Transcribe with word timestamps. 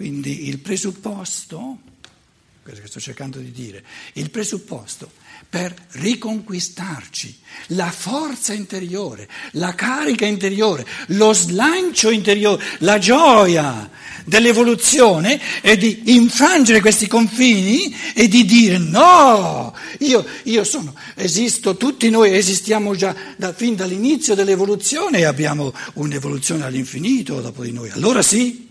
Quindi 0.00 0.48
il 0.48 0.60
presupposto, 0.60 1.76
questo 2.62 2.80
che 2.80 2.88
sto 2.88 3.00
cercando 3.00 3.38
di 3.38 3.52
dire, 3.52 3.84
il 4.14 4.30
presupposto 4.30 5.10
per 5.46 5.74
riconquistarci 5.90 7.38
la 7.66 7.90
forza 7.90 8.54
interiore, 8.54 9.28
la 9.52 9.74
carica 9.74 10.24
interiore, 10.24 10.86
lo 11.08 11.34
slancio 11.34 12.08
interiore, 12.08 12.64
la 12.78 12.96
gioia 12.96 13.90
dell'evoluzione 14.24 15.38
è 15.60 15.76
di 15.76 16.14
infrangere 16.14 16.80
questi 16.80 17.06
confini 17.06 17.94
e 18.14 18.26
di 18.26 18.46
dire 18.46 18.78
no, 18.78 19.76
io, 19.98 20.24
io 20.44 20.64
sono, 20.64 20.94
esisto, 21.14 21.76
tutti 21.76 22.08
noi 22.08 22.34
esistiamo 22.34 22.94
già 22.94 23.14
da, 23.36 23.52
fin 23.52 23.76
dall'inizio 23.76 24.34
dell'evoluzione 24.34 25.18
e 25.18 25.24
abbiamo 25.24 25.74
un'evoluzione 25.92 26.64
all'infinito 26.64 27.42
dopo 27.42 27.62
di 27.62 27.72
noi. 27.72 27.90
Allora 27.90 28.22
sì 28.22 28.68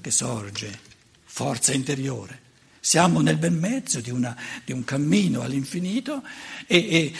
che 0.00 0.10
sorge 0.10 0.86
forza 1.24 1.72
interiore. 1.72 2.46
Siamo 2.80 3.20
nel 3.20 3.36
bel 3.36 3.52
mezzo 3.52 4.00
di, 4.00 4.10
una, 4.10 4.36
di 4.64 4.72
un 4.72 4.82
cammino 4.82 5.42
all'infinito 5.42 6.22
e, 6.66 6.76
e, 6.76 7.12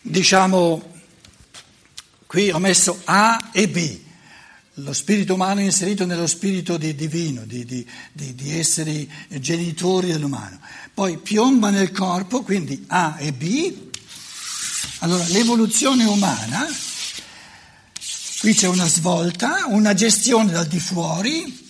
diciamo, 0.00 0.94
qui 2.26 2.50
ho 2.50 2.58
messo 2.58 3.00
A 3.04 3.50
e 3.52 3.68
B, 3.68 3.98
lo 4.74 4.92
spirito 4.92 5.34
umano 5.34 5.60
inserito 5.60 6.04
nello 6.04 6.26
spirito 6.26 6.76
di, 6.76 6.94
divino, 6.94 7.44
di, 7.44 7.64
di, 7.64 7.86
di 8.12 8.58
esseri 8.58 9.10
genitori 9.28 10.12
dell'umano. 10.12 10.60
Poi 10.92 11.18
piomba 11.18 11.70
nel 11.70 11.92
corpo, 11.92 12.42
quindi 12.42 12.84
A 12.88 13.16
e 13.18 13.32
B. 13.32 13.74
Allora, 14.98 15.26
l'evoluzione 15.28 16.04
umana, 16.04 16.66
qui 18.38 18.54
c'è 18.54 18.68
una 18.68 18.86
svolta, 18.86 19.64
una 19.66 19.94
gestione 19.94 20.52
dal 20.52 20.66
di 20.66 20.78
fuori, 20.78 21.65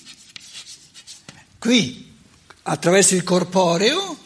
qui 1.67 2.15
attraverso 2.63 3.17
il 3.17 3.25
corporeo 3.25 4.17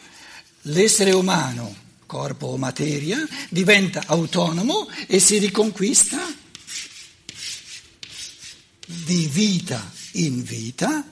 l'essere 0.65 1.11
umano, 1.11 1.75
corpo 2.05 2.45
o 2.47 2.57
materia, 2.57 3.17
diventa 3.49 4.03
autonomo 4.05 4.87
e 5.07 5.17
si 5.17 5.39
riconquista 5.39 6.19
di 8.85 9.27
vita 9.31 9.91
in 10.13 10.43
vita, 10.43 11.03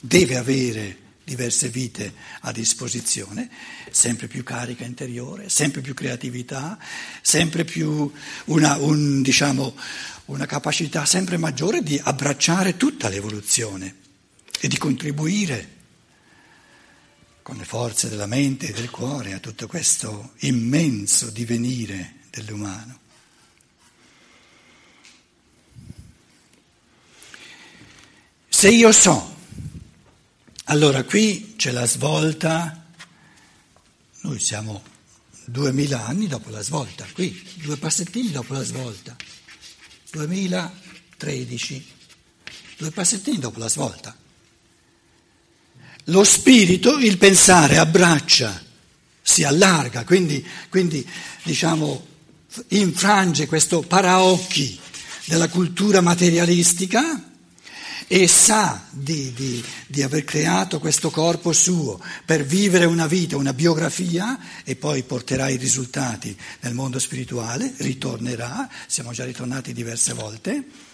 deve 0.00 0.36
avere 0.36 0.98
diverse 1.24 1.68
vite 1.68 2.12
a 2.42 2.52
disposizione, 2.52 3.50
sempre 3.90 4.28
più 4.28 4.44
carica 4.44 4.84
interiore, 4.84 5.48
sempre 5.48 5.80
più 5.80 5.94
creatività, 5.94 6.78
sempre 7.22 7.64
più 7.64 8.08
una, 8.44 8.76
un, 8.76 9.20
diciamo, 9.20 9.74
una 10.26 10.46
capacità 10.46 11.04
sempre 11.06 11.38
maggiore 11.38 11.82
di 11.82 12.00
abbracciare 12.00 12.76
tutta 12.76 13.08
l'evoluzione 13.08 14.01
e 14.64 14.68
di 14.68 14.78
contribuire 14.78 15.70
con 17.42 17.56
le 17.56 17.64
forze 17.64 18.08
della 18.08 18.26
mente 18.26 18.68
e 18.68 18.72
del 18.72 18.90
cuore 18.90 19.32
a 19.32 19.40
tutto 19.40 19.66
questo 19.66 20.34
immenso 20.42 21.30
divenire 21.30 22.20
dell'umano. 22.30 23.00
Se 28.48 28.70
io 28.70 28.92
so, 28.92 29.36
allora 30.66 31.02
qui 31.02 31.56
c'è 31.56 31.72
la 31.72 31.84
svolta, 31.84 32.86
noi 34.20 34.38
siamo 34.38 34.80
duemila 35.44 36.06
anni 36.06 36.28
dopo 36.28 36.50
la 36.50 36.62
svolta, 36.62 37.04
qui 37.12 37.36
due 37.56 37.76
passettini 37.78 38.30
dopo 38.30 38.52
la 38.52 38.62
svolta, 38.62 39.16
2013, 40.12 41.86
due 42.76 42.92
passettini 42.92 43.40
dopo 43.40 43.58
la 43.58 43.68
svolta. 43.68 44.21
Lo 46.06 46.24
spirito, 46.24 46.98
il 46.98 47.16
pensare, 47.16 47.78
abbraccia, 47.78 48.60
si 49.22 49.44
allarga, 49.44 50.04
quindi, 50.04 50.44
quindi 50.68 51.06
diciamo, 51.44 52.06
infrange 52.68 53.46
questo 53.46 53.82
paraocchi 53.82 54.78
della 55.26 55.48
cultura 55.48 56.00
materialistica 56.00 57.30
e 58.08 58.26
sa 58.26 58.84
di, 58.90 59.32
di, 59.32 59.64
di, 59.86 60.02
aver 60.02 60.24
creato 60.24 60.80
questo 60.80 61.08
corpo 61.08 61.52
suo 61.52 61.98
per 62.26 62.44
vivere 62.44 62.84
una 62.84 63.06
vita, 63.06 63.36
una 63.36 63.54
biografia 63.54 64.38
e 64.64 64.74
poi 64.76 65.04
porterà 65.04 65.48
i 65.48 65.56
risultati 65.56 66.36
nel 66.60 66.74
mondo 66.74 66.98
spirituale, 66.98 67.72
ritornerà, 67.78 68.68
siamo 68.86 69.12
già 69.12 69.24
ritornati 69.24 69.72
diverse 69.72 70.12
volte 70.12 70.90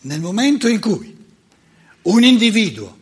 nel 0.00 0.20
momento 0.20 0.68
in 0.68 0.80
cui 0.80 1.16
un 2.02 2.22
individuo 2.22 2.96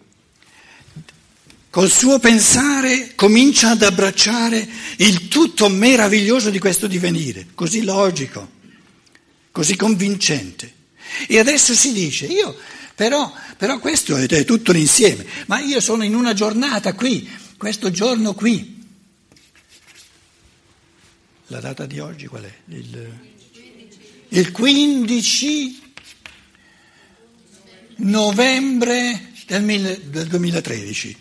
col 1.71 1.91
suo 1.91 2.19
pensare 2.19 3.15
comincia 3.15 3.71
ad 3.71 3.83
abbracciare 3.83 4.67
il 4.97 5.29
tutto 5.29 5.69
meraviglioso 5.69 6.49
di 6.49 6.59
questo 6.59 6.87
divenire, 6.87 7.49
così 7.55 7.83
logico, 7.83 8.51
così 9.53 9.77
convincente. 9.77 10.73
E 11.29 11.39
adesso 11.39 11.75
si 11.75 11.93
dice, 11.93 12.25
io 12.27 12.57
però, 12.95 13.31
però 13.59 13.79
questo 13.79 14.17
è 14.17 14.45
tutto 14.47 14.73
l'insieme, 14.73 15.27
ma 15.49 15.61
io 15.61 15.81
sono 15.81 16.03
in 16.03 16.15
una 16.15 16.33
giornata 16.33 16.95
qui, 16.95 17.29
questo 17.59 17.91
giorno 17.91 18.33
qui. 18.33 18.75
La 21.49 21.61
data 21.61 21.85
di 21.85 21.99
oggi 21.99 22.27
qual 22.27 22.45
è? 22.45 22.55
Il, 22.69 23.21
il 24.29 24.51
15 24.51 25.86
novembre 27.97 29.33
del, 29.47 29.63
mille, 29.63 30.09
del 30.09 30.27
2013. 30.27 31.19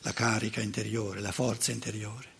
La 0.00 0.12
carica 0.12 0.60
interiore, 0.60 1.20
la 1.20 1.32
forza 1.32 1.72
interiore. 1.72 2.34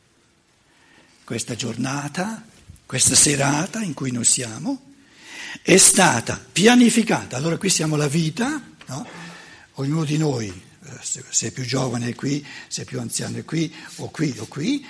Questa 1.25 1.56
giornata, 1.56 2.47
questa 2.87 3.16
serata 3.16 3.82
in 3.82 3.92
cui 3.92 4.12
noi 4.12 4.25
siamo, 4.25 4.92
è 5.62 5.76
stata 5.76 6.43
pianificata. 6.53 7.37
Allora 7.37 7.58
qui 7.58 7.69
siamo 7.69 7.97
la 7.97 8.06
vita, 8.06 8.62
no? 8.87 9.06
ognuno 9.75 10.04
di 10.04 10.16
noi, 10.16 10.48
eh, 10.48 10.98
se 11.03 11.48
è 11.48 11.50
più 11.50 11.64
giovane 11.64 12.10
è 12.10 12.14
qui, 12.14 12.47
se 12.69 12.82
è 12.82 12.84
più 12.84 13.00
anziano 13.00 13.38
è 13.38 13.44
qui, 13.44 13.72
o 13.97 14.10
qui 14.10 14.34
o 14.38 14.47
qui. 14.47 14.87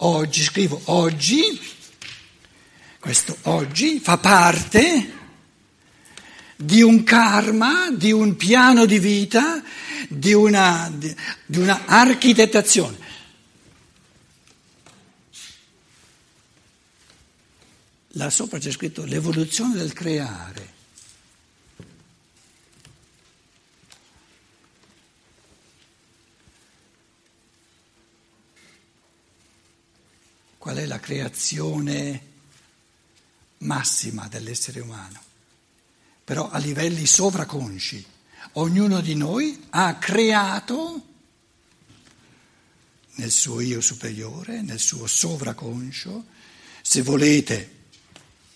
Oggi, 0.00 0.42
scrivo 0.42 0.80
oggi, 0.84 1.60
questo 2.98 3.36
oggi 3.42 4.00
fa 4.00 4.18
parte 4.18 5.16
di 6.56 6.82
un 6.82 7.04
karma, 7.04 7.90
di 7.92 8.10
un 8.10 8.34
piano 8.34 8.84
di 8.84 8.98
vita, 8.98 9.62
di 10.08 10.32
una, 10.32 10.90
di, 10.92 11.14
di 11.46 11.58
una 11.58 11.86
architettazione. 11.86 13.06
Là 18.12 18.28
sopra 18.30 18.58
c'è 18.58 18.72
scritto 18.72 19.04
l'evoluzione 19.04 19.76
del 19.76 19.92
creare. 19.92 20.74
Qual 30.58 30.76
è 30.76 30.86
la 30.86 30.98
creazione? 30.98 32.37
Massima 33.58 34.28
dell'essere 34.28 34.80
umano, 34.80 35.20
però 36.24 36.50
a 36.50 36.58
livelli 36.58 37.06
sovraconsci. 37.06 38.04
Ognuno 38.52 39.00
di 39.00 39.14
noi 39.14 39.66
ha 39.70 39.96
creato 39.96 41.02
nel 43.16 43.30
suo 43.30 43.60
io 43.60 43.80
superiore, 43.80 44.62
nel 44.62 44.78
suo 44.78 45.06
sovraconscio, 45.06 46.24
se 46.82 47.02
volete, 47.02 47.76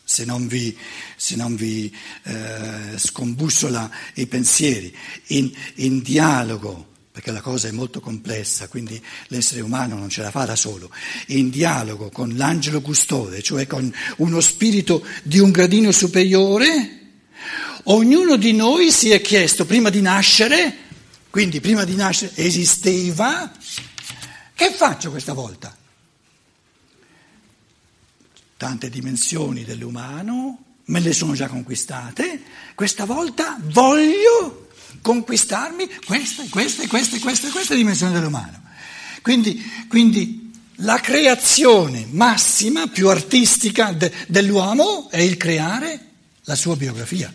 se 0.05 0.25
non 0.25 0.47
vi, 0.47 0.77
se 1.17 1.37
non 1.37 1.57
vi 1.57 1.95
eh, 2.23 2.95
scombussola 2.97 3.91
i 4.15 4.27
pensieri, 4.27 4.97
in, 5.29 5.53
in 5.77 6.01
dialogo 6.01 6.92
perché 7.13 7.31
la 7.31 7.43
cosa 7.43 7.69
è 7.69 7.73
molto 7.73 8.01
complessa, 8.01 8.69
quindi 8.69 9.01
l'essere 9.27 9.61
umano 9.61 9.99
non 9.99 10.09
ce 10.09 10.23
la 10.23 10.31
fa 10.31 10.47
da 10.47 10.57
solo, 10.57 10.91
in 11.27 11.51
dialogo 11.51 12.09
con 12.09 12.35
l'angelo 12.37 12.81
custode, 12.81 13.43
cioè 13.43 13.67
con 13.67 13.93
uno 14.17 14.41
spirito 14.41 15.05
di 15.23 15.39
un 15.39 15.51
gradino 15.51 15.93
superiore, 15.93 17.01
ognuno 17.85 18.37
di 18.37 18.55
noi 18.55 18.91
si 18.91 19.11
è 19.11 19.21
chiesto 19.21 19.67
prima 19.67 19.91
di 19.91 20.01
nascere, 20.01 20.75
quindi 21.29 21.61
prima 21.61 21.85
di 21.85 21.95
nascere 21.95 22.33
esisteva, 22.37 23.53
che 24.55 24.71
faccio 24.71 25.11
questa 25.11 25.35
volta? 25.35 25.77
Tante 28.57 28.89
dimensioni 28.89 29.65
dell'umano, 29.65 30.65
me 30.85 31.01
le 31.01 31.13
sono 31.13 31.35
già 31.35 31.49
conquistate, 31.49 32.43
questa 32.75 33.05
volta 33.05 33.59
voglio 33.65 34.62
conquistarmi 35.01 35.89
queste, 36.07 36.49
queste, 36.49 36.87
queste, 36.87 37.19
queste, 37.19 37.51
queste 37.51 37.75
dimensioni 37.77 38.13
dell'umano. 38.13 38.61
Quindi, 39.23 39.63
quindi 39.89 40.43
La 40.77 40.99
creazione 40.99 42.07
massima, 42.11 42.89
più 42.89 43.09
artistica 43.09 43.93
de, 43.93 44.13
dell'uomo 44.27 45.09
è 45.11 45.19
il 45.19 45.37
creare 45.37 46.09
la 46.45 46.57
sua 46.57 46.75
biografia. 46.77 47.33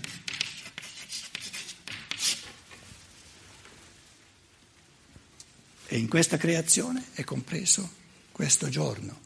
E 5.90 5.98
in 5.98 6.10
questa 6.10 6.36
creazione 6.36 7.06
è 7.14 7.24
compreso 7.24 7.90
questo 8.34 8.68
giorno. 8.68 9.18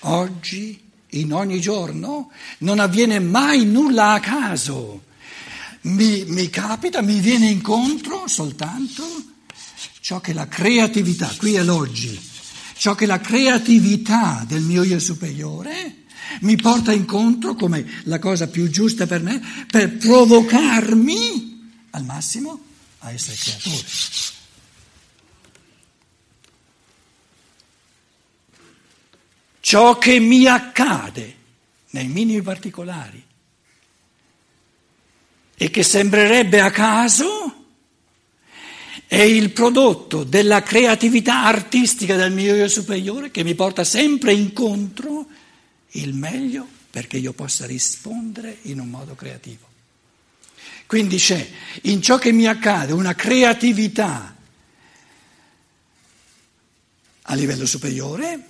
Oggi, 0.00 0.80
in 1.10 1.32
ogni 1.34 1.60
giorno, 1.60 2.30
non 2.58 2.78
avviene 2.78 3.18
mai 3.18 3.66
nulla 3.66 4.12
a 4.12 4.20
caso. 4.20 5.02
Mi, 5.82 6.24
mi 6.26 6.50
capita, 6.50 7.00
mi 7.00 7.20
viene 7.20 7.48
incontro 7.48 8.26
soltanto 8.26 9.02
ciò 10.00 10.20
che 10.20 10.32
la 10.32 10.46
creatività, 10.46 11.32
qui 11.36 11.54
è 11.54 11.62
l'oggi, 11.62 12.20
ciò 12.76 12.94
che 12.94 13.06
la 13.06 13.20
creatività 13.20 14.44
del 14.46 14.62
mio 14.62 14.82
io 14.82 14.98
superiore 14.98 16.04
mi 16.40 16.56
porta 16.56 16.92
incontro 16.92 17.54
come 17.54 18.02
la 18.04 18.18
cosa 18.18 18.48
più 18.48 18.68
giusta 18.68 19.06
per 19.06 19.22
me, 19.22 19.40
per 19.70 19.96
provocarmi 19.96 21.70
al 21.90 22.04
massimo 22.04 22.60
a 22.98 23.10
essere 23.10 23.36
creatore. 23.36 23.86
Ciò 29.60 29.98
che 29.98 30.18
mi 30.18 30.46
accade 30.46 31.36
nei 31.90 32.08
minimi 32.08 32.42
particolari 32.42 33.22
e 35.62 35.68
che 35.68 35.82
sembrerebbe 35.82 36.58
a 36.62 36.70
caso 36.70 37.66
è 39.06 39.20
il 39.20 39.50
prodotto 39.50 40.24
della 40.24 40.62
creatività 40.62 41.44
artistica 41.44 42.16
del 42.16 42.32
mio 42.32 42.54
io 42.54 42.66
superiore 42.66 43.30
che 43.30 43.44
mi 43.44 43.54
porta 43.54 43.84
sempre 43.84 44.32
incontro 44.32 45.26
il 45.88 46.14
meglio 46.14 46.66
perché 46.88 47.18
io 47.18 47.34
possa 47.34 47.66
rispondere 47.66 48.56
in 48.62 48.80
un 48.80 48.88
modo 48.88 49.14
creativo. 49.14 49.68
Quindi 50.86 51.18
c'è 51.18 51.46
in 51.82 52.00
ciò 52.00 52.16
che 52.16 52.32
mi 52.32 52.46
accade 52.46 52.94
una 52.94 53.14
creatività 53.14 54.34
a 57.20 57.34
livello 57.34 57.66
superiore 57.66 58.44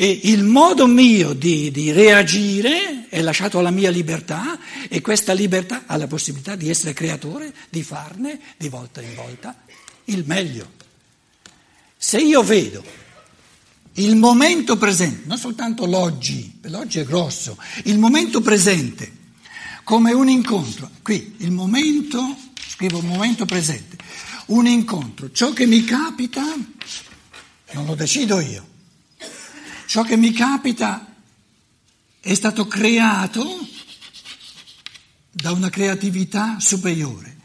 e 0.00 0.20
il 0.24 0.44
modo 0.44 0.86
mio 0.86 1.32
di, 1.32 1.72
di, 1.72 1.90
reagire 1.90 3.08
è 3.08 3.20
lasciato 3.20 3.58
alla 3.58 3.72
mia 3.72 3.90
libertà 3.90 4.56
e 4.88 5.00
questa 5.00 5.32
libertà 5.32 5.86
ha 5.86 5.96
la 5.96 6.06
possibilità 6.06 6.54
di 6.54 6.70
essere 6.70 6.92
creatore, 6.92 7.52
di 7.68 7.82
farne 7.82 8.38
di 8.56 8.68
volta 8.68 9.02
in 9.02 9.12
volta 9.16 9.60
il 10.04 10.22
meglio. 10.24 10.70
Se 11.96 12.18
io 12.18 12.44
vedo 12.44 12.84
il 13.94 14.14
momento 14.14 14.76
presente, 14.76 15.26
non 15.26 15.36
soltanto 15.36 15.84
l'oggi, 15.84 16.60
l'oggi 16.66 17.00
è 17.00 17.04
grosso, 17.04 17.58
il 17.86 17.98
momento 17.98 18.40
presente 18.40 19.10
come 19.82 20.12
un 20.12 20.28
incontro, 20.28 20.90
qui 21.02 21.34
il 21.38 21.50
momento, 21.50 22.36
scrivo 22.54 23.00
momento 23.00 23.46
presente, 23.46 23.96
un 24.46 24.64
incontro, 24.68 25.32
ciò 25.32 25.52
che 25.52 25.66
mi 25.66 25.82
capita 25.82 26.44
non 27.72 27.84
lo 27.84 27.96
decido 27.96 28.38
io 28.38 28.76
Ciò 29.88 30.02
che 30.02 30.18
mi 30.18 30.32
capita 30.32 31.14
è 32.20 32.34
stato 32.34 32.66
creato 32.66 33.66
da 35.30 35.52
una 35.52 35.70
creatività 35.70 36.60
superiore. 36.60 37.38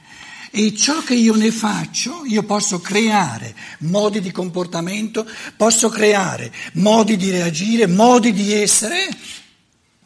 E 0.51 0.75
ciò 0.75 1.01
che 1.03 1.15
io 1.15 1.35
ne 1.35 1.51
faccio, 1.51 2.25
io 2.25 2.43
posso 2.43 2.81
creare 2.81 3.55
modi 3.79 4.19
di 4.19 4.29
comportamento, 4.31 5.25
posso 5.55 5.87
creare 5.87 6.53
modi 6.73 7.15
di 7.15 7.29
reagire, 7.29 7.87
modi 7.87 8.33
di 8.33 8.51
essere, 8.51 9.07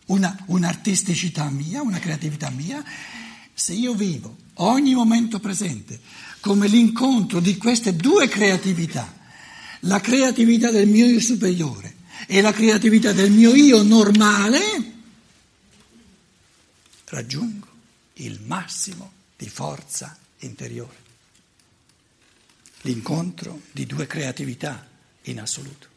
una, 0.06 0.38
un'artisticità 0.45 1.50
mia, 1.50 1.81
una 1.81 1.98
creatività 1.98 2.51
mia, 2.51 2.84
se 3.51 3.74
io 3.74 3.95
vivo 3.95 4.36
ogni 4.57 4.94
momento 4.94 5.39
presente 5.39 6.00
come 6.39 6.68
l'incontro 6.68 7.39
di 7.39 7.57
queste 7.57 7.95
due 7.95 8.28
creatività, 8.28 9.12
la 9.81 10.00
creatività 10.00 10.69
del 10.69 10.88
mio 10.88 11.07
io 11.07 11.19
superiore 11.19 11.95
e 12.25 12.42
la 12.42 12.52
creatività 12.52 13.12
del 13.12 13.31
mio 13.31 13.54
io 13.54 13.84
normale, 13.84 14.94
raggiungo 17.06 17.68
il 18.14 18.40
massimo 18.46 19.12
di 19.38 19.48
forza 19.48 20.18
interiore. 20.40 21.06
L'incontro 22.81 23.62
di 23.72 23.86
due 23.86 24.08
creatività 24.08 24.88
in 25.24 25.40
assoluto. 25.40 25.96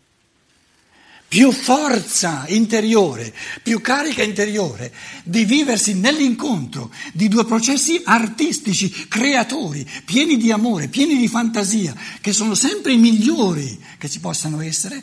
Più 1.30 1.52
forza 1.52 2.44
interiore, 2.48 3.32
più 3.62 3.80
carica 3.80 4.24
interiore 4.24 4.92
di 5.22 5.44
viversi 5.44 5.94
nell'incontro 5.94 6.92
di 7.12 7.28
due 7.28 7.44
processi 7.44 8.00
artistici, 8.04 8.90
creatori, 9.06 9.88
pieni 10.04 10.36
di 10.36 10.50
amore, 10.50 10.88
pieni 10.88 11.16
di 11.16 11.28
fantasia, 11.28 11.94
che 12.20 12.32
sono 12.32 12.56
sempre 12.56 12.94
i 12.94 12.98
migliori 12.98 13.80
che 13.96 14.10
ci 14.10 14.18
possano 14.18 14.60
essere, 14.60 15.00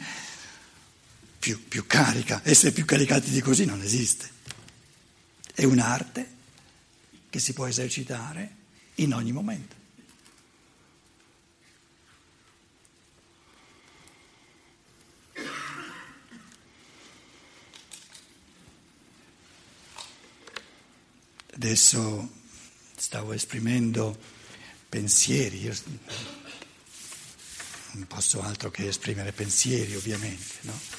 più, 1.48 1.66
più 1.66 1.88
carica, 1.88 2.42
essere 2.44 2.74
più 2.74 2.84
caricati 2.84 3.30
di 3.30 3.40
così 3.40 3.64
non 3.64 3.82
esiste. 3.82 4.30
È 5.54 5.64
un'arte 5.64 6.36
che 7.30 7.40
si 7.40 7.54
può 7.54 7.66
esercitare 7.66 8.56
in 8.96 9.14
ogni 9.14 9.32
momento. 9.32 9.76
Adesso 21.54 22.30
stavo 22.98 23.32
esprimendo 23.32 24.20
pensieri, 24.90 25.62
io 25.62 25.74
non 27.94 28.06
posso 28.06 28.42
altro 28.42 28.70
che 28.70 28.90
esprimere 28.90 29.32
pensieri 29.32 29.96
ovviamente, 29.96 30.56
no? 30.62 30.97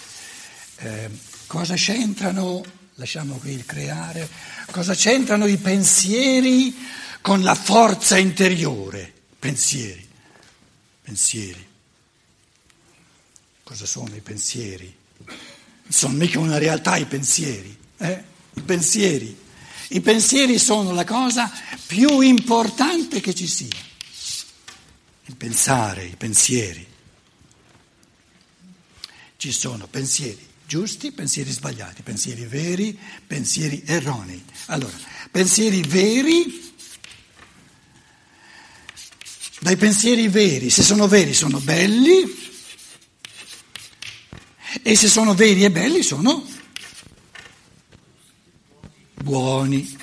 Eh, 0.81 1.11
cosa 1.49 1.75
c'entrano, 1.75 2.63
lasciamo 2.95 3.35
qui 3.39 3.51
il 3.51 3.67
creare, 3.67 4.29
cosa 4.71 4.95
c'entrano 4.95 5.47
i 5.47 5.57
pensieri 5.57 6.73
con 7.21 7.43
la 7.43 7.57
forza 7.57 8.17
interiore? 8.17 9.13
Pensieri, 9.41 10.09
pensieri. 11.03 11.67
Cosa 13.65 13.87
sono 13.87 14.15
i 14.15 14.21
pensieri? 14.21 14.95
Non 15.27 15.37
sono 15.89 16.15
mica 16.15 16.39
una 16.39 16.59
realtà 16.59 16.97
i 16.97 17.07
pensieri, 17.07 17.77
eh? 17.97 18.25
I 18.55 18.63
pensieri. 18.63 19.37
I 19.89 20.01
pensieri 20.01 20.61
sono 20.61 20.93
la 20.93 21.05
cosa 21.05 21.51
più 21.87 22.21
importante 22.21 23.21
che 23.21 23.35
ci 23.35 23.49
sia. 23.49 23.87
Il 25.25 25.35
pensare, 25.35 26.05
i 26.05 26.15
pensieri. 26.15 26.87
Ci 29.37 29.53
sono 29.53 29.89
pensieri 29.89 30.48
giusti, 30.69 31.13
pensieri 31.13 31.51
sbagliati, 31.51 32.03
pensieri 32.03 32.45
veri, 32.45 32.97
pensieri 33.27 33.83
erronei. 33.87 34.45
Allora, 34.67 34.95
pensieri 35.31 35.81
veri, 35.81 36.75
dai 39.61 39.77
pensieri 39.79 40.29
veri, 40.29 40.69
se 40.69 40.83
sono 40.83 41.09
veri 41.09 41.33
sono 41.33 41.59
belli 41.59 42.23
e 44.83 44.95
se 44.95 45.09
sono 45.09 45.35
veri 45.35 45.65
e 45.65 45.71
belli 45.71 46.03
sono 46.03 46.47
buoni. 49.15 49.97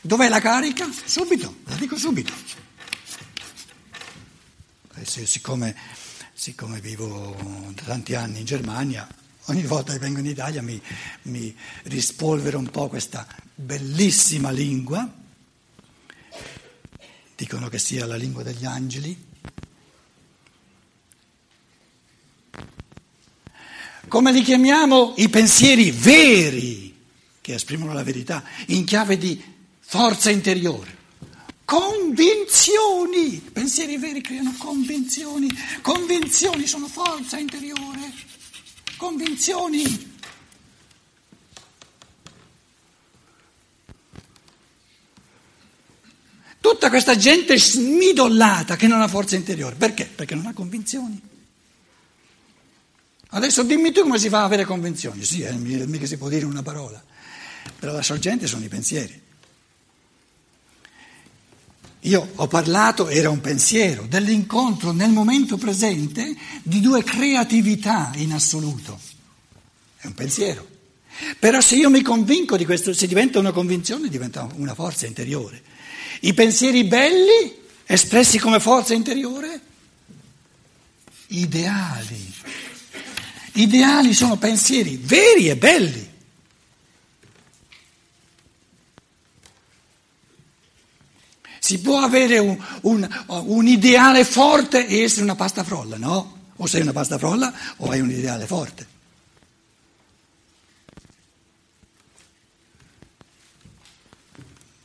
Dov'è 0.00 0.28
la 0.28 0.40
carica? 0.40 0.90
Subito, 1.04 1.58
la 1.66 1.76
dico 1.76 1.96
subito. 1.96 2.32
Adesso, 4.94 5.24
siccome 5.24 6.02
siccome 6.44 6.78
vivo 6.78 7.34
da 7.72 7.84
tanti 7.84 8.14
anni 8.14 8.40
in 8.40 8.44
Germania, 8.44 9.08
ogni 9.46 9.62
volta 9.62 9.94
che 9.94 9.98
vengo 9.98 10.18
in 10.18 10.26
Italia 10.26 10.60
mi, 10.60 10.78
mi 11.22 11.56
rispolvero 11.84 12.58
un 12.58 12.68
po' 12.68 12.88
questa 12.88 13.26
bellissima 13.54 14.50
lingua, 14.50 15.10
dicono 17.34 17.68
che 17.70 17.78
sia 17.78 18.04
la 18.04 18.16
lingua 18.16 18.42
degli 18.42 18.66
angeli. 18.66 19.24
Come 24.06 24.30
li 24.30 24.42
chiamiamo? 24.42 25.14
I 25.16 25.30
pensieri 25.30 25.92
veri, 25.92 26.94
che 27.40 27.54
esprimono 27.54 27.94
la 27.94 28.04
verità, 28.04 28.44
in 28.66 28.84
chiave 28.84 29.16
di 29.16 29.42
forza 29.80 30.28
interiore. 30.28 31.03
Convinzioni, 31.64 33.40
pensieri 33.52 33.96
veri 33.96 34.20
creano 34.20 34.54
convinzioni, 34.58 35.48
convinzioni 35.80 36.66
sono 36.66 36.88
forza 36.88 37.38
interiore, 37.38 38.12
convinzioni. 38.98 40.12
Tutta 46.60 46.88
questa 46.88 47.16
gente 47.16 47.58
smidollata 47.58 48.76
che 48.76 48.86
non 48.86 49.00
ha 49.00 49.08
forza 49.08 49.36
interiore. 49.36 49.74
Perché? 49.76 50.06
Perché 50.06 50.34
non 50.34 50.46
ha 50.46 50.52
convinzioni. 50.52 51.20
Adesso 53.28 53.62
dimmi 53.64 53.90
tu 53.90 54.02
come 54.02 54.18
si 54.18 54.28
fa 54.28 54.40
a 54.40 54.44
avere 54.44 54.64
convinzioni. 54.64 55.24
Sì, 55.24 55.42
eh, 55.42 55.52
mica 55.52 56.06
si 56.06 56.16
può 56.16 56.28
dire 56.28 56.44
una 56.44 56.62
parola. 56.62 57.02
Però 57.78 57.92
la 57.92 58.02
sorgente 58.02 58.46
sono 58.46 58.64
i 58.64 58.68
pensieri. 58.68 59.23
Io 62.04 62.32
ho 62.34 62.46
parlato, 62.48 63.08
era 63.08 63.30
un 63.30 63.40
pensiero, 63.40 64.04
dell'incontro 64.06 64.92
nel 64.92 65.10
momento 65.10 65.56
presente 65.56 66.36
di 66.62 66.80
due 66.80 67.02
creatività 67.02 68.12
in 68.16 68.32
assoluto. 68.32 69.00
È 69.96 70.06
un 70.06 70.12
pensiero. 70.12 70.68
Però 71.38 71.60
se 71.62 71.76
io 71.76 71.88
mi 71.88 72.02
convinco 72.02 72.58
di 72.58 72.66
questo, 72.66 72.92
se 72.92 73.06
diventa 73.06 73.38
una 73.38 73.52
convinzione, 73.52 74.08
diventa 74.08 74.46
una 74.56 74.74
forza 74.74 75.06
interiore. 75.06 75.62
I 76.20 76.34
pensieri 76.34 76.84
belli, 76.84 77.56
espressi 77.86 78.38
come 78.38 78.60
forza 78.60 78.92
interiore, 78.92 79.60
ideali. 81.28 82.32
Ideali 83.52 84.12
sono 84.12 84.36
pensieri 84.36 85.00
veri 85.02 85.48
e 85.48 85.56
belli. 85.56 86.12
Si 91.64 91.80
può 91.80 92.00
avere 92.00 92.38
un, 92.38 92.62
un, 92.82 93.24
un, 93.28 93.66
ideale 93.66 94.22
forte 94.26 94.86
e 94.86 95.00
essere 95.00 95.22
una 95.22 95.34
pasta 95.34 95.64
frolla, 95.64 95.96
no? 95.96 96.50
O 96.56 96.66
sei 96.66 96.82
una 96.82 96.92
pasta 96.92 97.16
frolla 97.16 97.50
o 97.78 97.88
hai 97.88 98.02
un 98.02 98.10
ideale 98.10 98.44
forte. 98.44 98.86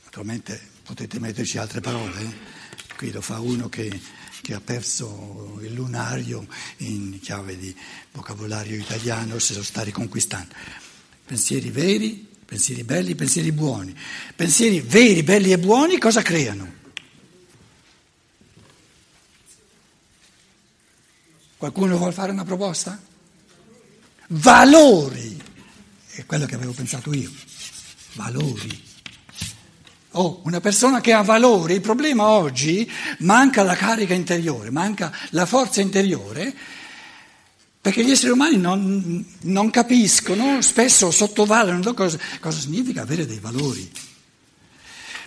Naturalmente 0.06 0.70
potete 0.84 1.20
metterci 1.20 1.58
altre 1.58 1.82
parole. 1.82 2.22
Eh? 2.22 2.34
Qui 2.96 3.12
lo 3.12 3.20
fa 3.20 3.42
uno 3.42 3.68
che, 3.68 4.00
che, 4.42 4.54
ha 4.54 4.62
perso 4.62 5.60
il 5.62 5.74
lunario 5.74 6.48
in 6.78 7.20
chiave 7.20 7.58
di 7.58 7.76
vocabolario 8.14 8.78
italiano, 8.78 9.38
se 9.38 9.54
lo 9.54 9.64
sta 9.64 9.84
riconquistando. 9.84 10.56
Pensieri 11.26 11.72
veri 11.72 12.29
pensieri 12.50 12.84
belli, 12.84 13.14
pensieri 13.14 13.52
buoni. 13.52 13.96
Pensieri 14.36 14.82
veri, 14.82 15.22
belli 15.22 15.52
e 15.52 15.60
buoni 15.60 16.00
cosa 16.00 16.24
creano? 16.24 16.78
Qualcuno 21.58 21.96
vuole 21.96 22.12
fare 22.12 22.32
una 22.32 22.44
proposta? 22.44 23.00
Valori, 24.30 25.40
è 26.14 26.26
quello 26.26 26.48
che 26.48 26.56
avevo 26.56 26.72
pensato 26.72 27.14
io, 27.14 27.32
valori. 28.14 28.88
Oh, 30.14 30.42
una 30.46 30.60
persona 30.60 31.02
che 31.02 31.14
ha 31.14 31.22
valori, 31.22 31.76
il 31.76 31.82
problema 31.82 32.30
oggi 32.30 32.90
manca 33.20 33.62
la 33.62 33.76
carica 33.76 34.16
interiore, 34.16 34.72
manca 34.72 35.16
la 35.32 35.46
forza 35.46 35.82
interiore 35.82 36.56
perché 37.82 38.04
gli 38.04 38.12
esseri 38.12 38.32
umani 38.32 38.58
non, 38.58 39.26
non 39.44 39.70
capiscono, 39.70 40.62
spesso 40.62 41.12
sottovalutano 41.12 41.94
cosa, 41.94 42.20
cosa, 42.42 42.60
significa 42.60 43.04
avere 43.04 43.26
dei 43.26 43.40
valori. 43.40 43.90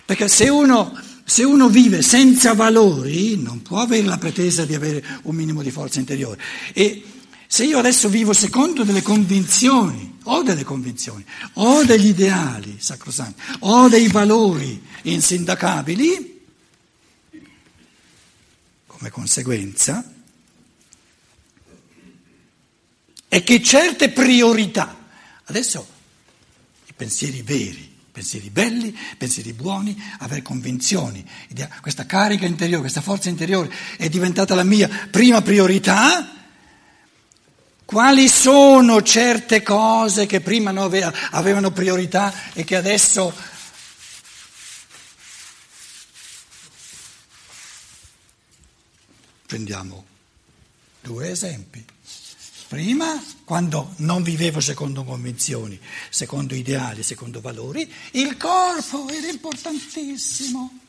Perché 0.05 0.27
se 0.27 0.49
uno, 0.49 0.95
se 1.25 1.43
uno 1.43 1.67
vive 1.67 2.03
senza 2.03 2.53
valori 2.53 3.37
non 3.37 3.63
può 3.63 3.79
avere 3.79 4.05
la 4.05 4.19
pretesa 4.19 4.65
di 4.65 4.75
avere 4.75 5.03
un 5.23 5.35
minimo 5.35 5.63
di 5.63 5.71
forza 5.71 5.99
interiore. 5.99 6.39
E 6.73 7.03
se 7.47 7.65
io 7.65 7.79
adesso 7.79 8.07
vivo 8.07 8.33
secondo 8.33 8.83
delle 8.83 9.01
convinzioni, 9.01 10.17
ho 10.23 10.43
delle 10.43 10.63
convinzioni, 10.63 11.25
ho 11.53 11.83
degli 11.83 12.07
ideali 12.07 12.77
sacrosanti, 12.79 13.41
ho 13.59 13.89
dei 13.89 14.07
valori 14.09 14.81
insindacabili, 15.03 16.41
come 18.85 19.09
conseguenza, 19.09 20.03
è 23.33 23.43
che 23.43 23.63
certe 23.63 24.11
priorità, 24.11 24.95
adesso 25.45 25.87
i 26.85 26.93
pensieri 26.95 27.41
veri, 27.41 27.91
pensieri 28.11 28.51
belli, 28.51 28.95
pensieri 29.17 29.53
buoni, 29.53 29.99
avere 30.19 30.43
convinzioni, 30.43 31.27
questa 31.81 32.05
carica 32.05 32.45
interiore, 32.45 32.81
questa 32.81 33.01
forza 33.01 33.29
interiore 33.29 33.73
è 33.97 34.07
diventata 34.07 34.53
la 34.53 34.61
mia 34.61 34.87
prima 35.09 35.41
priorità. 35.41 36.31
Quali 37.83 38.27
sono 38.27 39.01
certe 39.01 39.63
cose 39.63 40.27
che 40.27 40.39
prima 40.39 40.69
avevano 41.31 41.71
priorità 41.71 42.53
e 42.53 42.63
che 42.63 42.75
adesso 42.75 43.33
prendiamo 49.47 50.05
due 51.01 51.31
esempi. 51.31 51.83
Prima, 52.73 53.23
quando 53.43 53.93
non 53.97 54.23
vivevo 54.23 54.59
secondo 54.59 55.03
convinzioni, 55.03 55.79
secondo 56.09 56.55
ideali, 56.55 57.03
secondo 57.03 57.39
valori, 57.39 57.87
il 58.13 58.35
corpo 58.35 59.07
era 59.09 59.27
importantissimo. 59.27 60.79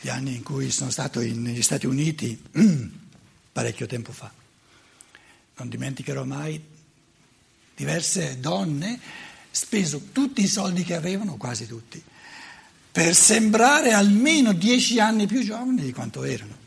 Gli 0.00 0.08
anni 0.08 0.34
in 0.34 0.42
cui 0.42 0.70
sono 0.70 0.88
stato 0.88 1.20
negli 1.20 1.60
Stati 1.60 1.84
Uniti, 1.84 2.42
parecchio 3.52 3.84
tempo 3.84 4.12
fa, 4.12 4.32
non 5.56 5.68
dimenticherò 5.68 6.24
mai 6.24 6.72
diverse 7.74 8.38
donne 8.40 9.00
speso 9.50 10.08
tutti 10.12 10.42
i 10.42 10.48
soldi 10.48 10.84
che 10.84 10.94
avevano, 10.94 11.36
quasi 11.36 11.66
tutti, 11.66 12.02
per 12.90 13.14
sembrare 13.14 13.92
almeno 13.92 14.52
dieci 14.52 15.00
anni 15.00 15.26
più 15.26 15.42
giovani 15.42 15.82
di 15.82 15.92
quanto 15.92 16.24
erano. 16.24 16.62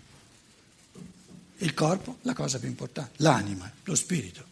Il 1.59 1.73
corpo, 1.73 2.17
la 2.21 2.33
cosa 2.33 2.59
più 2.59 2.67
importante, 2.67 3.13
l'anima, 3.17 3.71
lo 3.83 3.95
spirito. 3.95 4.45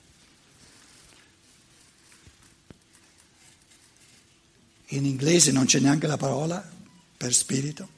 In 4.89 5.05
inglese 5.05 5.51
non 5.51 5.65
c'è 5.65 5.79
neanche 5.79 6.07
la 6.07 6.17
parola 6.17 6.63
per 7.17 7.33
spirito. 7.33 7.89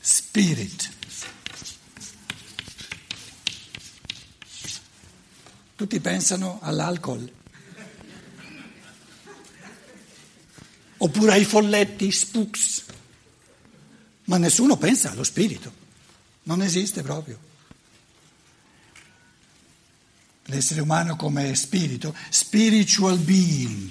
Spirit. 0.00 0.90
Tutti 5.82 5.98
pensano 5.98 6.60
all'alcol. 6.62 7.28
Oppure 10.98 11.32
ai 11.32 11.44
folletti, 11.44 12.12
spooks. 12.12 12.84
Ma 14.26 14.36
nessuno 14.36 14.76
pensa 14.76 15.10
allo 15.10 15.24
spirito. 15.24 15.72
Non 16.44 16.62
esiste 16.62 17.02
proprio. 17.02 17.36
L'essere 20.44 20.82
umano 20.82 21.16
come 21.16 21.52
spirito, 21.56 22.14
spiritual 22.30 23.18
being. 23.18 23.90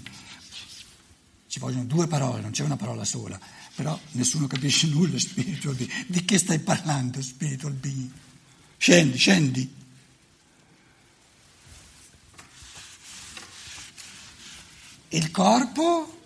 Ci 1.45 1.59
vogliono 1.59 1.83
due 1.83 2.07
parole, 2.07 2.39
non 2.39 2.51
c'è 2.51 2.63
una 2.63 2.77
parola 2.77 3.03
sola, 3.03 3.37
però 3.75 3.99
nessuno 4.11 4.47
capisce 4.47 4.87
nulla 4.87 5.19
spiritual 5.19 5.75
being. 5.75 6.05
Di 6.07 6.23
che 6.23 6.37
stai 6.37 6.59
parlando 6.59 7.21
spiritual 7.21 7.73
being? 7.73 8.09
Scendi, 8.77 9.17
scendi. 9.17 9.79
Il 15.13 15.29
corpo, 15.29 16.19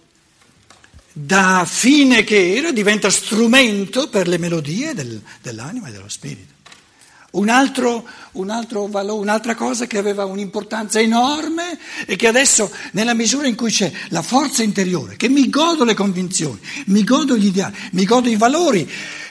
da 1.12 1.66
fine 1.68 2.24
che 2.24 2.56
era, 2.56 2.72
diventa 2.72 3.10
strumento 3.10 4.10
per 4.10 4.28
le 4.28 4.38
melodie 4.38 4.94
del, 4.94 5.20
dell'anima 5.42 5.88
e 5.88 5.92
dello 5.92 6.08
spirito. 6.08 6.54
Un 7.32 7.50
altro, 7.50 8.08
un 8.34 8.52
altro 8.52 8.86
valore, 8.86 9.22
un'altra 9.22 9.56
cosa 9.56 9.88
che 9.88 9.98
aveva 9.98 10.26
un'importanza 10.26 11.00
enorme 11.00 11.80
e 12.06 12.16
che 12.16 12.28
adesso, 12.28 12.72
nella 12.92 13.16
misura 13.16 13.48
in 13.48 13.56
cui 13.56 13.72
c'è 13.72 13.92
la 14.10 14.22
forza 14.22 14.62
interiore, 14.62 15.16
che 15.16 15.30
mi 15.30 15.50
godo 15.50 15.84
le 15.84 15.96
convinzioni, 15.96 16.60
mi 16.86 17.04
godo 17.04 17.36
gli 17.36 17.48
ideali, 17.48 17.76
mi 17.94 18.06
godo 18.06 18.30
i 18.30 18.36
valori, 18.36 18.88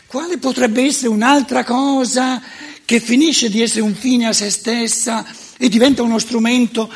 quale 0.06 0.38
potrebbe 0.38 0.82
essere 0.82 1.08
un'altra 1.08 1.62
cosa 1.62 2.42
che 2.84 2.99
finisce 2.99 3.49
di 3.49 3.62
essere 3.62 3.82
un 3.82 3.94
fine 3.94 4.26
a 4.26 4.32
se 4.32 4.50
stessa 4.50 5.25
e 5.56 5.68
diventa 5.68 6.02
uno 6.02 6.18
strumento 6.18 6.92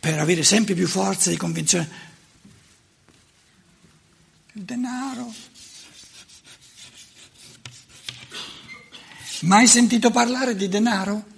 per 0.00 0.18
avere 0.18 0.42
sempre 0.42 0.74
più 0.74 0.86
forza 0.86 1.30
di 1.30 1.36
convinzione. 1.36 1.88
Il 4.52 4.62
denaro. 4.62 5.32
Mai 9.40 9.66
sentito 9.66 10.10
parlare 10.10 10.56
di 10.56 10.68
denaro? 10.68 11.36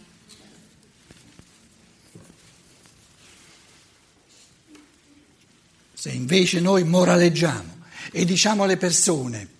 Se 5.93 6.11
invece 6.11 6.61
noi 6.61 6.85
moraleggiamo 6.85 7.79
e 8.11 8.25
diciamo 8.25 8.65
alle 8.65 8.79
persone, 8.79 9.59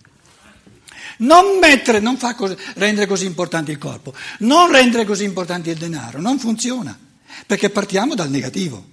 Non 1.21 1.59
mettere, 1.59 1.99
non 1.99 2.17
fa 2.17 2.33
così, 2.33 2.57
rendere 2.75 3.05
così 3.05 3.25
importante 3.25 3.71
il 3.71 3.77
corpo, 3.77 4.11
non 4.39 4.71
rendere 4.71 5.05
così 5.05 5.23
importante 5.23 5.69
il 5.69 5.77
denaro, 5.77 6.19
non 6.19 6.39
funziona, 6.39 6.97
perché 7.45 7.69
partiamo 7.69 8.15
dal 8.15 8.29
negativo. 8.29 8.89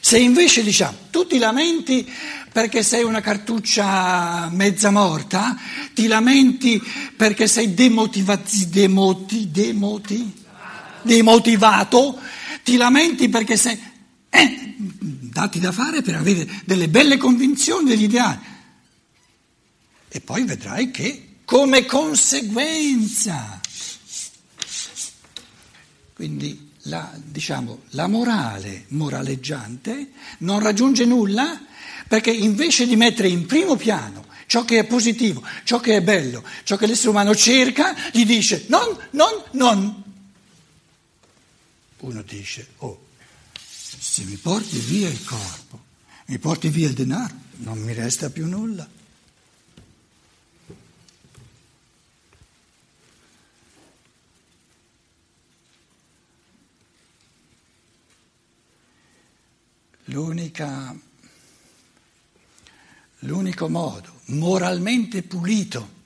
Se 0.00 0.18
invece 0.18 0.62
diciamo, 0.62 0.96
tu 1.10 1.26
ti 1.26 1.38
lamenti 1.38 2.06
perché 2.52 2.82
sei 2.82 3.02
una 3.02 3.20
cartuccia 3.20 4.48
mezza 4.50 4.90
morta, 4.90 5.58
ti 5.94 6.06
lamenti 6.06 6.80
perché 7.16 7.48
sei 7.48 7.74
demotivati, 7.74 8.68
demoti, 8.68 9.50
demoti, 9.50 10.42
demotivato, 11.02 12.18
ti 12.62 12.76
lamenti 12.76 13.28
perché 13.28 13.56
sei... 13.56 13.82
Eh, 14.28 14.74
dati 14.76 15.58
da 15.58 15.72
fare 15.72 16.02
per 16.02 16.14
avere 16.14 16.48
delle 16.64 16.88
belle 16.88 17.16
convinzioni, 17.16 17.88
degli 17.88 18.04
ideali. 18.04 18.38
E 20.08 20.20
poi 20.20 20.44
vedrai 20.44 20.90
che 20.90 21.38
come 21.44 21.84
conseguenza, 21.86 23.60
quindi 26.14 26.63
la, 26.84 27.12
diciamo, 27.22 27.82
la 27.90 28.06
morale 28.06 28.84
moraleggiante 28.88 30.10
non 30.38 30.60
raggiunge 30.60 31.04
nulla 31.04 31.60
perché 32.06 32.30
invece 32.30 32.86
di 32.86 32.96
mettere 32.96 33.28
in 33.28 33.46
primo 33.46 33.76
piano 33.76 34.32
ciò 34.46 34.64
che 34.64 34.80
è 34.80 34.84
positivo, 34.84 35.42
ciò 35.64 35.80
che 35.80 35.96
è 35.96 36.02
bello, 36.02 36.44
ciò 36.64 36.76
che 36.76 36.86
l'essere 36.86 37.10
umano 37.10 37.34
cerca, 37.34 37.94
gli 38.12 38.24
dice 38.24 38.66
non, 38.68 38.96
non, 39.10 39.42
non. 39.52 40.02
Uno 41.98 42.22
dice, 42.22 42.68
oh, 42.78 43.06
se 43.56 44.24
mi 44.24 44.36
porti 44.36 44.78
via 44.78 45.08
il 45.08 45.24
corpo, 45.24 45.82
mi 46.26 46.38
porti 46.38 46.68
via 46.68 46.88
il 46.88 46.94
denaro, 46.94 47.34
non 47.56 47.78
mi 47.78 47.94
resta 47.94 48.28
più 48.30 48.46
nulla. 48.46 48.86
L'unica, 60.08 60.94
l'unico 63.20 63.68
modo 63.68 64.20
moralmente 64.26 65.22
pulito 65.22 66.02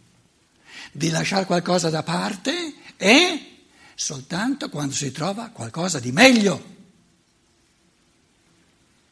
di 0.93 1.11
lasciare 1.11 1.47
qualcosa 1.47 1.91
da 1.91 2.03
parte 2.03 2.75
è 2.97 3.47
soltanto 3.95 4.69
quando 4.69 4.95
si 4.95 5.11
trova 5.11 5.49
qualcosa 5.49 5.99
di 5.99 6.13
meglio. 6.13 6.77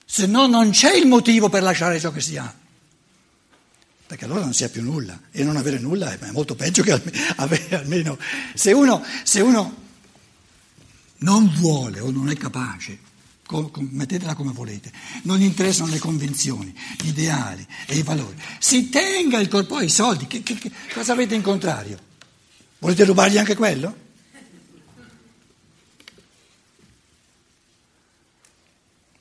Se 0.04 0.26
no 0.26 0.46
non 0.46 0.70
c'è 0.70 0.94
il 0.94 1.06
motivo 1.06 1.48
per 1.48 1.62
lasciare 1.62 1.98
ciò 1.98 2.12
che 2.12 2.20
si 2.20 2.36
ha. 2.36 2.54
Perché 4.06 4.24
allora 4.24 4.40
non 4.40 4.54
si 4.54 4.62
ha 4.62 4.68
più 4.68 4.82
nulla. 4.82 5.20
E 5.32 5.42
non 5.42 5.56
avere 5.56 5.80
nulla 5.80 6.12
è 6.12 6.30
molto 6.30 6.54
peggio 6.54 6.84
che 6.84 6.92
avere 7.36 7.76
almeno... 7.76 8.16
Se 8.54 8.70
uno, 8.70 9.04
se 9.24 9.40
uno 9.40 9.84
non 11.18 11.52
vuole 11.54 11.98
o 11.98 12.10
non 12.12 12.28
è 12.28 12.36
capace 12.36 13.05
mettetela 13.90 14.34
come 14.34 14.52
volete, 14.52 14.90
non 15.22 15.40
interessano 15.40 15.90
le 15.90 15.98
convinzioni, 15.98 16.74
gli 17.00 17.08
ideali 17.08 17.66
e 17.86 17.96
i 17.96 18.02
valori. 18.02 18.36
Si 18.58 18.88
tenga 18.88 19.38
il 19.38 19.48
corpo 19.48 19.76
ai 19.76 19.88
soldi, 19.88 20.26
che, 20.26 20.42
che, 20.42 20.54
che, 20.54 20.70
cosa 20.92 21.12
avete 21.12 21.34
in 21.34 21.42
contrario? 21.42 21.98
Volete 22.78 23.04
rubargli 23.04 23.38
anche 23.38 23.54
quello? 23.54 24.04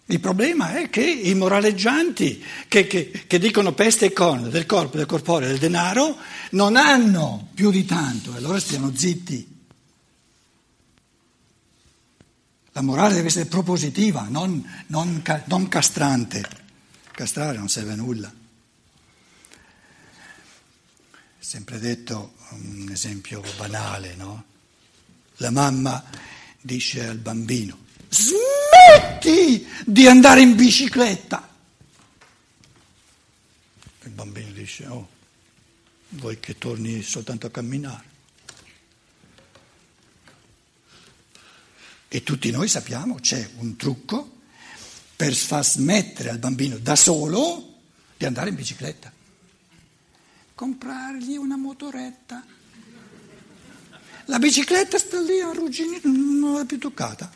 Il 0.07 0.19
problema 0.19 0.75
è 0.75 0.89
che 0.91 1.03
i 1.03 1.33
moraleggianti 1.33 2.43
che, 2.67 2.85
che 2.85 3.39
dicono 3.39 3.73
peste 3.73 4.05
e 4.05 4.13
corna 4.13 4.49
del 4.49 4.67
corpo, 4.67 4.97
del 4.97 5.07
corporeo, 5.07 5.47
del 5.47 5.57
denaro, 5.57 6.15
non 6.51 6.75
hanno 6.75 7.47
più 7.55 7.71
di 7.71 7.85
tanto, 7.85 8.33
e 8.33 8.37
allora 8.37 8.59
stiano 8.59 8.91
zitti. 8.93 9.54
La 12.75 12.81
morale 12.81 13.13
deve 13.13 13.27
essere 13.27 13.45
propositiva, 13.45 14.27
non, 14.29 14.61
non, 14.87 15.23
non 15.45 15.67
castrante. 15.69 16.45
Castrare 17.11 17.57
non 17.57 17.69
serve 17.69 17.93
a 17.93 17.95
nulla. 17.95 18.29
Sempre 21.39 21.79
detto 21.79 22.33
un 22.49 22.89
esempio 22.91 23.41
banale, 23.55 24.15
no? 24.15 24.43
La 25.37 25.51
mamma 25.51 26.03
dice 26.59 27.07
al 27.07 27.17
bambino, 27.17 27.77
smetti 28.09 29.65
di 29.85 30.07
andare 30.07 30.41
in 30.41 30.57
bicicletta. 30.57 31.47
Il 34.03 34.11
bambino 34.11 34.51
dice, 34.51 34.85
oh, 34.87 35.07
vuoi 36.09 36.41
che 36.41 36.57
torni 36.57 37.01
soltanto 37.03 37.47
a 37.47 37.51
camminare? 37.51 38.14
E 42.15 42.23
tutti 42.23 42.49
noi 42.49 42.69
sappiamo 42.69 43.15
c'è 43.15 43.45
un 43.57 43.75
trucco 43.75 44.37
per 45.17 45.33
far 45.33 45.65
smettere 45.65 46.29
al 46.29 46.37
bambino 46.37 46.77
da 46.77 46.95
solo 46.95 47.73
di 48.15 48.23
andare 48.23 48.47
in 48.47 48.55
bicicletta. 48.55 49.11
Comprargli 50.55 51.35
una 51.35 51.57
motoretta. 51.57 52.41
La 54.27 54.39
bicicletta 54.39 54.97
sta 54.97 55.19
lì 55.19 55.41
a 55.41 55.49
arrugginire, 55.49 55.99
non 56.03 56.53
l'ha 56.53 56.63
più 56.63 56.79
toccata. 56.79 57.29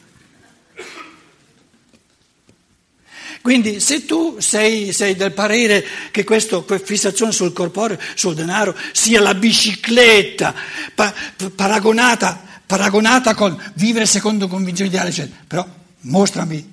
Quindi 3.41 3.81
se 3.81 4.05
tu 4.05 4.39
sei, 4.39 4.93
sei, 4.93 5.13
del 5.17 5.33
parere 5.33 5.85
che 6.11 6.23
questa 6.23 6.63
fissazione 6.81 7.33
sul 7.33 7.51
corporeo, 7.51 7.99
sul 8.15 8.33
denaro, 8.33 8.73
sia 8.93 9.19
la 9.19 9.33
bicicletta 9.33 10.55
pa- 10.95 11.13
paragonata 11.53 12.47
paragonata 12.69 13.33
con 13.33 13.59
vivere 13.73 14.05
secondo 14.05 14.47
convinzioni 14.47 14.91
ideali, 14.91 15.09
eccetera. 15.09 15.43
Però 15.47 15.67
mostrami, 16.01 16.71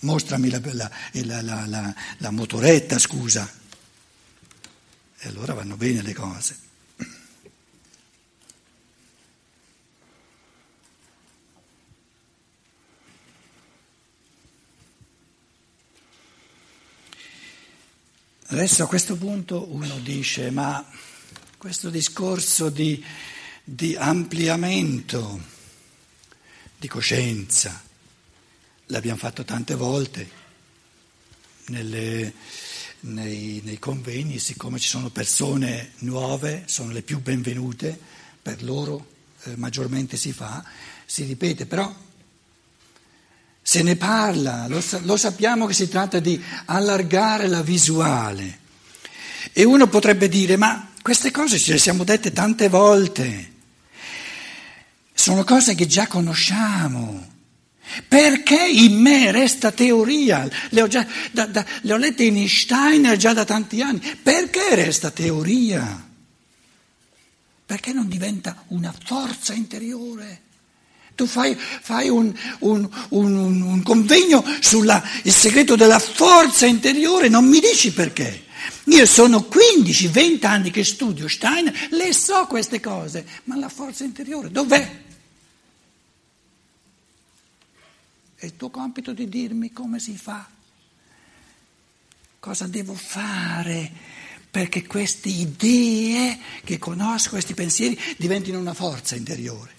mostrami 0.00 0.50
la, 0.50 0.60
la, 0.60 1.66
la, 1.66 1.94
la 2.18 2.30
motoretta, 2.30 2.98
scusa. 2.98 3.50
E 5.18 5.26
allora 5.26 5.54
vanno 5.54 5.76
bene 5.76 6.02
le 6.02 6.12
cose. 6.12 6.58
Adesso 18.48 18.82
a 18.82 18.86
questo 18.86 19.16
punto 19.16 19.66
uno 19.72 19.98
dice, 20.00 20.50
ma 20.50 20.84
questo 21.56 21.88
discorso 21.88 22.68
di 22.68 23.02
di 23.70 23.94
ampliamento 23.94 25.38
di 26.78 26.88
coscienza. 26.88 27.82
L'abbiamo 28.86 29.18
fatto 29.18 29.44
tante 29.44 29.74
volte 29.74 30.30
nelle, 31.66 32.32
nei, 33.00 33.60
nei, 33.62 33.78
convegni, 33.78 34.38
siccome 34.38 34.78
ci 34.78 34.88
sono 34.88 35.10
persone 35.10 35.92
nuove, 35.98 36.62
sono 36.64 36.92
le 36.92 37.02
più 37.02 37.20
benvenute, 37.20 37.98
per 38.40 38.62
loro 38.62 39.06
eh, 39.42 39.56
maggiormente 39.56 40.16
si 40.16 40.32
fa, 40.32 40.64
si 41.04 41.24
ripete, 41.24 41.66
però 41.66 41.94
se 43.60 43.82
ne 43.82 43.96
parla, 43.96 44.66
lo, 44.66 44.82
lo 45.02 45.16
sappiamo 45.18 45.66
che 45.66 45.74
si 45.74 45.90
tratta 45.90 46.20
di 46.20 46.42
allargare 46.64 47.48
la 47.48 47.60
visuale. 47.60 48.60
E 49.52 49.62
uno 49.64 49.88
potrebbe 49.88 50.30
dire, 50.30 50.56
ma 50.56 50.90
queste 51.02 51.30
cose 51.30 51.58
ce 51.58 51.72
le 51.72 51.78
siamo 51.78 52.04
dette 52.04 52.32
tante 52.32 52.70
volte. 52.70 53.56
Sono 55.18 55.42
cose 55.42 55.74
che 55.74 55.88
già 55.88 56.06
conosciamo. 56.06 57.26
Perché 58.06 58.68
in 58.68 59.00
me 59.00 59.32
resta 59.32 59.72
teoria? 59.72 60.48
Le 60.68 60.80
ho, 60.80 60.86
già, 60.86 61.04
da, 61.32 61.46
da, 61.46 61.66
le 61.80 61.92
ho 61.92 61.96
lette 61.96 62.22
in 62.22 62.48
Steiner 62.48 63.16
già 63.16 63.32
da 63.32 63.44
tanti 63.44 63.82
anni. 63.82 63.98
Perché 64.22 64.76
resta 64.76 65.10
teoria? 65.10 66.06
Perché 67.66 67.92
non 67.92 68.08
diventa 68.08 68.62
una 68.68 68.94
forza 69.04 69.54
interiore? 69.54 70.42
Tu 71.16 71.26
fai, 71.26 71.56
fai 71.56 72.08
un, 72.08 72.32
un, 72.60 72.88
un, 73.08 73.60
un, 73.60 73.82
convegno 73.82 74.44
sul 74.60 75.02
segreto 75.24 75.74
della 75.74 75.98
forza 75.98 76.64
interiore, 76.64 77.28
non 77.28 77.44
mi 77.44 77.58
dici 77.58 77.92
perché. 77.92 78.44
Io 78.84 79.04
sono 79.04 79.48
15-20 79.50 80.46
anni 80.46 80.70
che 80.70 80.84
studio 80.84 81.26
Steiner, 81.26 81.74
le 81.90 82.12
so 82.12 82.46
queste 82.46 82.78
cose, 82.78 83.26
ma 83.44 83.56
la 83.56 83.68
forza 83.68 84.04
interiore 84.04 84.52
dov'è? 84.52 85.06
È 88.40 88.44
il 88.44 88.56
tuo 88.56 88.70
compito 88.70 89.12
di 89.12 89.28
dirmi 89.28 89.72
come 89.72 89.98
si 89.98 90.16
fa, 90.16 90.48
cosa 92.38 92.68
devo 92.68 92.94
fare 92.94 93.90
perché 94.48 94.86
queste 94.86 95.28
idee 95.28 96.38
che 96.62 96.78
conosco, 96.78 97.30
questi 97.30 97.54
pensieri 97.54 97.98
diventino 98.16 98.60
una 98.60 98.74
forza 98.74 99.16
interiore. 99.16 99.74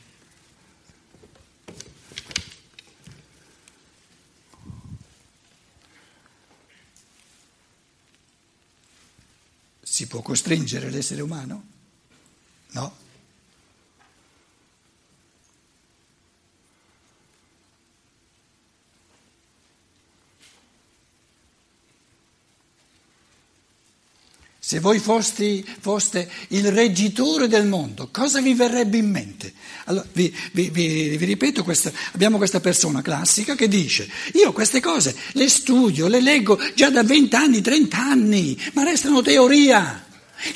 Si 9.82 10.06
può 10.08 10.22
costringere 10.22 10.89
l'essere 10.89 11.22
umano? 11.22 11.63
Se 24.70 24.80
voi 24.80 25.00
foste, 25.00 25.64
foste, 25.80 26.30
il 26.50 26.72
reggitore 26.72 27.48
del 27.48 27.66
mondo, 27.66 28.10
cosa 28.12 28.40
vi 28.40 28.54
verrebbe 28.54 28.98
in 28.98 29.10
mente? 29.10 29.52
Allora, 29.86 30.06
vi, 30.14 30.32
vi, 30.52 30.70
vi, 30.70 31.18
vi 31.18 31.26
ripeto, 31.26 31.64
questa, 31.64 31.92
abbiamo 32.12 32.38
questa 32.38 32.60
persona 32.60 33.02
classica 33.02 33.56
che 33.56 33.68
dice, 33.68 34.08
io 34.34 34.54
queste 34.54 34.80
cose 34.80 35.16
le 35.32 35.50
studio, 35.50 36.08
le 36.08 36.22
leggo 36.22 36.60
già 36.76 36.92
da 36.92 37.02
20 37.02 37.36
anni, 37.36 37.62
30 37.62 37.98
anni, 37.98 38.62
ma 38.74 38.84
restano 38.84 39.24
teoria. 39.24 40.06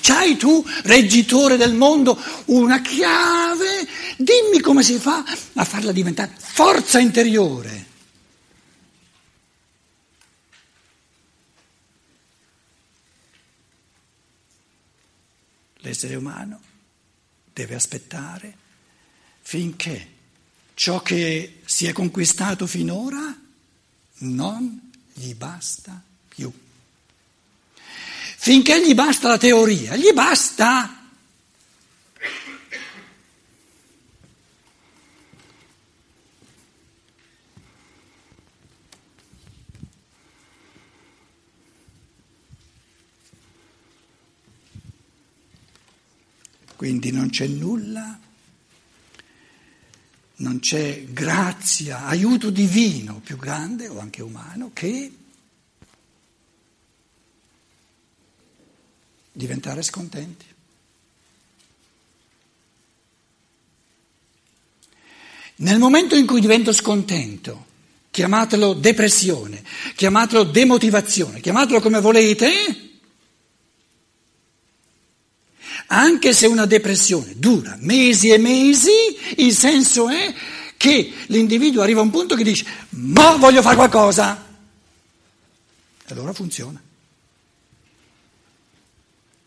C'hai 0.02 0.38
tu, 0.38 0.64
reggitore 0.84 1.58
del 1.58 1.74
mondo, 1.74 2.16
una 2.46 2.82
chiave? 2.82 3.88
Dimmi 4.18 4.60
come 4.62 4.84
si 4.84 5.00
fa 5.00 5.26
a 5.56 5.66
farla 5.66 5.92
diventare 5.92 6.36
forza 6.38 7.00
interiore. 7.00 7.93
L'essere 15.84 16.16
umano 16.16 16.62
deve 17.52 17.76
aspettare 17.76 18.58
finché 19.42 20.08
ciò 20.74 21.02
che 21.02 21.62
si 21.66 21.86
è 21.86 21.92
conquistato 21.92 22.68
finora 22.68 23.38
non 24.20 24.92
gli 25.14 25.34
basta 25.36 26.02
più. 26.30 26.52
Finché 28.38 28.86
gli 28.86 28.94
basta 28.94 29.28
la 29.28 29.38
teoria, 29.38 29.96
gli 29.98 30.14
basta. 30.14 31.03
Quindi 46.84 47.12
non 47.12 47.30
c'è 47.30 47.48
nulla, 47.48 48.20
non 50.36 50.60
c'è 50.60 51.06
grazia, 51.06 52.04
aiuto 52.08 52.50
divino 52.50 53.22
più 53.24 53.38
grande 53.38 53.88
o 53.88 54.02
anche 54.02 54.22
umano 54.22 54.72
che 54.74 55.10
diventare 59.32 59.82
scontenti. 59.82 60.46
Nel 65.56 65.80
momento 65.80 66.18
in 66.18 66.26
cui 66.26 66.42
divento 66.42 66.74
scontento, 66.74 67.66
chiamatelo 68.12 68.74
depressione, 68.74 69.64
chiamatelo 69.96 70.44
demotivazione, 70.44 71.40
chiamatelo 71.40 71.80
come 71.80 72.02
volete, 72.02 72.93
anche 75.94 76.34
se 76.34 76.48
una 76.48 76.66
depressione 76.66 77.34
dura 77.38 77.78
mesi 77.80 78.30
e 78.30 78.38
mesi, 78.38 78.90
il 79.38 79.54
senso 79.54 80.10
è 80.10 80.34
che 80.76 81.14
l'individuo 81.28 81.84
arriva 81.84 82.00
a 82.00 82.04
un 82.04 82.10
punto 82.10 82.36
che 82.36 82.44
dice, 82.44 82.66
ma 82.90 83.36
voglio 83.36 83.62
fare 83.62 83.76
qualcosa. 83.76 84.44
E 86.06 86.12
allora 86.12 86.34
funziona. 86.34 86.82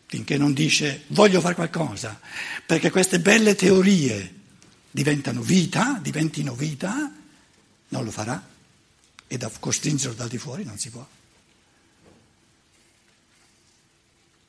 Finché 0.05 0.37
non 0.37 0.53
dice 0.53 1.03
voglio 1.07 1.41
fare 1.41 1.53
qualcosa, 1.53 2.17
perché 2.65 2.89
queste 2.91 3.19
belle 3.19 3.55
teorie 3.55 4.35
diventano 4.89 5.41
vita, 5.41 5.99
diventino 6.01 6.55
vita, 6.55 7.11
non 7.89 8.03
lo 8.03 8.11
farà. 8.11 8.55
E 9.27 9.37
da 9.37 9.51
costringerlo 9.59 10.15
dal 10.15 10.29
di 10.29 10.37
fuori 10.37 10.63
non 10.63 10.77
si 10.77 10.89
può. 10.89 11.05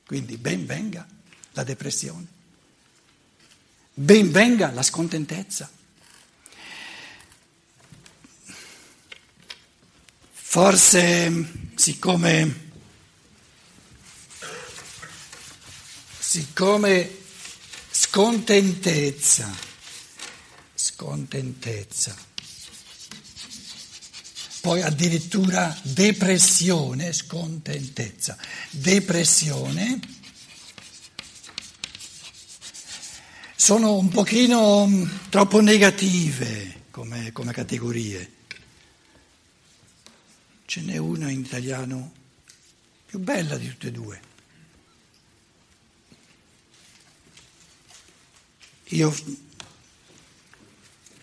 Quindi 0.07 0.37
ben 0.37 0.65
venga 0.65 1.07
la 1.59 1.65
depressione. 1.65 2.27
Ben 3.95 4.31
venga 4.31 4.71
la 4.71 4.83
scontentezza. 4.85 5.69
Forse 10.33 11.51
siccome, 11.75 12.71
siccome 16.21 17.17
scontentezza, 17.91 19.53
scontentezza, 20.75 22.17
poi 24.61 24.81
addirittura 24.83 25.77
depressione, 25.83 27.13
scontentezza, 27.13 28.39
depressione, 28.71 30.18
sono 33.61 33.97
un 33.97 34.09
pochino 34.09 34.87
mm, 34.87 35.09
troppo 35.31 35.61
negative 35.61 36.85
come, 36.93 37.33
come 37.33 37.53
categorie. 37.53 38.33
Ce 40.65 40.81
n'è 40.81 40.97
una 40.97 41.29
in 41.29 41.41
italiano 41.41 42.13
più 43.05 43.19
bella 43.19 43.59
di 43.59 43.69
tutte 43.69 43.89
e 43.89 43.91
due. 43.91 44.21
Io 48.91 49.13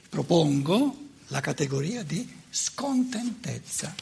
propongo 0.10 1.08
la 1.28 1.39
categoria 1.39 2.04
di 2.04 2.30
scontentezza. 2.50 3.95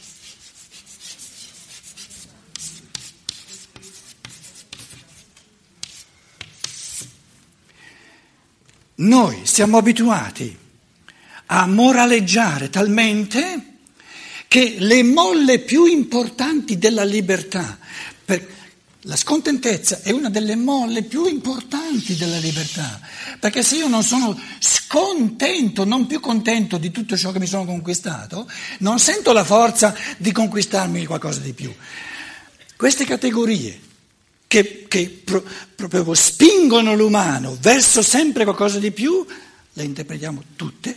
Noi 9.04 9.42
siamo 9.44 9.78
abituati 9.78 10.58
a 11.48 11.66
moraleggiare 11.66 12.70
talmente 12.70 13.72
che 14.48 14.76
le 14.80 15.04
molle 15.04 15.60
più 15.60 15.86
importanti 15.86 16.78
della 16.78 17.04
libertà, 17.04 17.78
la 19.06 19.16
scontentezza 19.18 20.00
è 20.02 20.12
una 20.12 20.30
delle 20.30 20.56
molle 20.56 21.04
più 21.04 21.26
importanti 21.26 22.16
della 22.16 22.38
libertà, 22.38 23.02
perché 23.38 23.62
se 23.62 23.76
io 23.76 23.90
non 23.90 24.04
sono 24.04 24.40
scontento, 24.60 25.84
non 25.84 26.08
più 26.08 26.22
contento 26.22 26.78
di 26.78 26.90
tutto 26.90 27.18
ciò 27.18 27.34
che 27.34 27.40
mi 27.40 27.46
sono 27.46 27.66
conquistato, 27.66 28.50
non 28.80 29.00
sento 29.00 29.34
la 29.34 29.44
forza 29.44 29.94
di 30.16 30.32
conquistarmi 30.32 31.06
qualcosa 31.06 31.42
di 31.42 31.52
più. 31.52 31.74
Queste 32.78 33.04
categorie 33.04 33.78
che, 34.54 34.86
che 34.88 35.10
pro, 35.10 35.44
proprio 35.74 36.14
spingono 36.14 36.94
l'umano 36.94 37.58
verso 37.60 38.04
sempre 38.04 38.44
qualcosa 38.44 38.78
di 38.78 38.92
più, 38.92 39.26
le 39.74 39.84
interpretiamo 39.84 40.44
tutte 40.56 40.96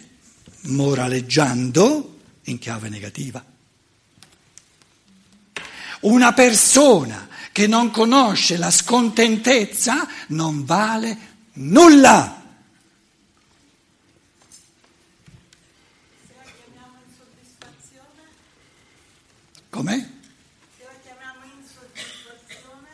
moraleggiando 0.64 2.18
in 2.42 2.58
chiave 2.58 2.90
negativa. 2.90 3.42
Una 6.00 6.34
persona 6.34 7.28
che 7.50 7.66
non 7.66 7.90
conosce 7.90 8.58
la 8.58 8.70
scontentezza 8.70 10.06
non 10.28 10.66
vale 10.66 11.16
nulla. 11.54 12.42
Com'è? 19.70 20.14
Se 20.78 20.84
la 20.84 20.94
chiamiamo 21.02 21.44
insoddisfazione? 21.58 22.88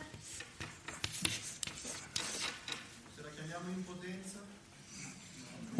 Se 3.15 3.21
la 3.21 3.29
chiamiamo 3.35 3.69
impotenza? 3.69 4.39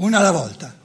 Una 0.04 0.18
alla 0.18 0.32
volta. 0.32 0.76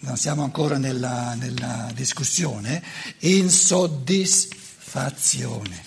Non 0.00 0.18
siamo 0.18 0.42
ancora 0.42 0.76
nella, 0.76 1.32
nella 1.32 1.90
discussione. 1.94 2.82
Insoddisfazione. 3.20 5.82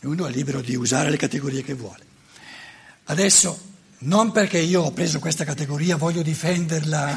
Uno 0.00 0.26
è 0.26 0.30
libero 0.32 0.60
di 0.60 0.74
usare 0.74 1.08
le 1.08 1.16
categorie 1.16 1.62
che 1.62 1.74
vuole. 1.74 2.04
Adesso, 3.04 3.70
non 3.98 4.32
perché 4.32 4.58
io 4.58 4.82
ho 4.82 4.90
preso 4.90 5.20
questa 5.20 5.44
categoria 5.44 5.94
voglio 5.94 6.22
difenderla. 6.22 7.16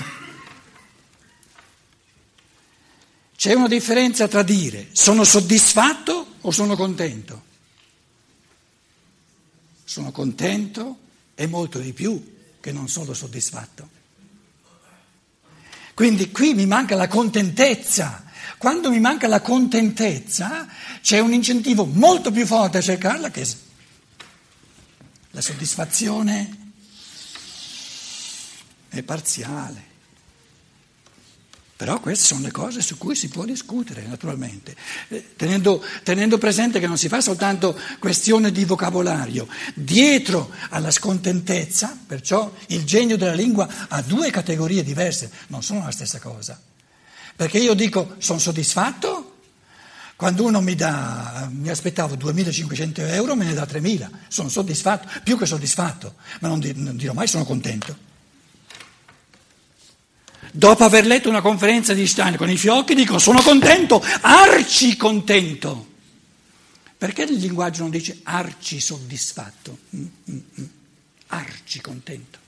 C'è 3.36 3.54
una 3.54 3.68
differenza 3.68 4.28
tra 4.28 4.44
dire 4.44 4.90
sono 4.92 5.24
soddisfatto 5.24 6.36
o 6.42 6.52
sono 6.52 6.76
contento. 6.76 7.54
Sono 9.96 10.12
contento 10.12 10.98
e 11.36 11.48
molto 11.48 11.80
di 11.80 11.94
più 11.94 12.36
che 12.60 12.74
non 12.74 12.90
sono 12.90 13.14
soddisfatto. 13.14 13.88
Quindi 15.94 16.32
qui 16.32 16.54
mi 16.54 16.66
manca 16.66 16.98
la 16.98 17.08
contentezza. 17.08 18.26
Quando 18.58 18.90
mi 18.90 19.00
manca 19.00 19.30
la 19.30 19.40
contentezza 19.40 20.68
c'è 21.00 21.20
un 21.20 21.32
incentivo 21.32 21.86
molto 21.86 22.30
più 22.30 22.46
forte 22.46 22.80
a 22.80 22.82
cercarla 22.82 23.32
che 23.32 23.48
la 25.32 25.40
soddisfazione 25.40 26.74
è 28.90 29.02
parziale. 29.02 29.94
Però 31.78 32.00
queste 32.00 32.26
sono 32.26 32.42
le 32.42 32.52
cose 32.52 32.82
su 32.82 32.98
cui 32.98 33.16
si 33.16 33.28
può 33.28 33.44
discutere, 33.44 34.06
naturalmente, 34.08 34.74
eh, 35.10 35.36
tenendo, 35.36 35.84
tenendo, 36.04 36.38
presente 36.38 36.80
che 36.80 36.88
non 36.88 36.98
si 36.98 37.10
fa 37.10 37.20
soltanto 37.20 37.78
questione 38.00 38.50
di 38.52 38.64
vocabolario. 38.64 39.46
Dietro 39.74 40.52
alla 40.70 40.90
scontentezza, 40.90 41.98
perciò 42.08 42.50
il 42.68 42.86
genio 42.86 43.18
della 43.18 43.34
lingua 43.34 43.68
ha 43.90 44.02
due 44.02 44.32
categorie 44.32 44.84
diverse, 44.84 45.30
non 45.48 45.64
sono 45.64 45.84
la 45.84 45.92
stessa 45.92 46.20
cosa. 46.20 46.58
Perché 47.36 47.58
io 47.58 47.74
dico 47.74 48.16
sono 48.20 48.40
soddisfatto 48.40 49.34
quando 50.16 50.46
uno 50.46 50.62
mi 50.62 50.76
dà, 50.76 51.50
mi 51.52 51.68
aspettavo 51.68 52.16
2.500 52.16 53.02
euro, 53.10 53.36
me 53.36 53.44
ne 53.44 53.54
dà 53.54 53.64
3.000, 53.64 54.10
sono 54.30 54.48
soddisfatto, 54.48 55.10
più 55.26 55.38
che 55.38 55.46
soddisfatto, 55.46 56.16
ma 56.40 56.48
non, 56.48 56.62
dirò 56.96 57.12
mai 57.12 57.28
sono 57.28 57.44
contento. 57.44 58.05
Dopo 60.58 60.86
aver 60.86 61.06
letto 61.06 61.28
una 61.28 61.42
conferenza 61.42 61.94
di 61.94 62.08
Stein 62.08 62.38
con 62.38 62.50
i 62.50 62.56
fiocchi, 62.56 62.96
dico 62.96 63.20
sono 63.20 63.42
contento, 63.42 64.02
arci 64.22 64.96
contento. 64.96 65.86
Perché 66.98 67.24
il 67.24 67.34
linguaggio 67.34 67.82
non 67.82 67.92
dice 67.92 68.22
arci 68.24 68.80
soddisfatto? 68.80 69.80
Mm, 69.94 70.06
mm, 70.32 70.38
mm. 70.62 70.66
Arci 71.28 71.82
contento. 71.82 72.40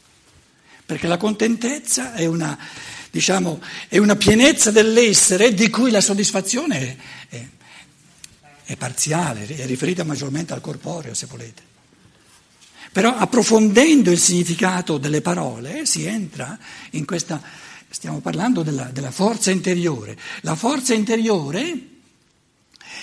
Perché 0.85 1.05
la 1.05 1.17
contentezza 1.17 2.13
è 2.13 2.25
una, 2.25 2.57
diciamo, 3.11 3.59
è 3.89 3.97
una 3.97 4.15
pienezza 4.15 4.71
dell'essere 4.71 5.53
di 5.53 5.69
cui 5.69 5.91
la 5.91 5.99
soddisfazione 5.99 6.97
è, 7.27 7.35
è, 7.35 7.45
è 8.63 8.75
parziale, 8.77 9.45
è 9.45 9.65
riferita 9.65 10.05
maggiormente 10.05 10.53
al 10.53 10.61
corporeo, 10.61 11.13
se 11.13 11.25
volete. 11.25 11.61
Però 12.89 13.13
approfondendo 13.13 14.11
il 14.11 14.17
significato 14.17 14.97
delle 14.97 15.19
parole 15.19 15.85
si 15.85 16.05
entra 16.05 16.57
in 16.91 17.03
questa 17.03 17.65
Stiamo 17.89 18.19
parlando 18.19 18.63
della, 18.63 18.85
della 18.85 19.11
forza 19.11 19.51
interiore. 19.51 20.17
La 20.41 20.55
forza 20.55 20.93
interiore 20.93 21.95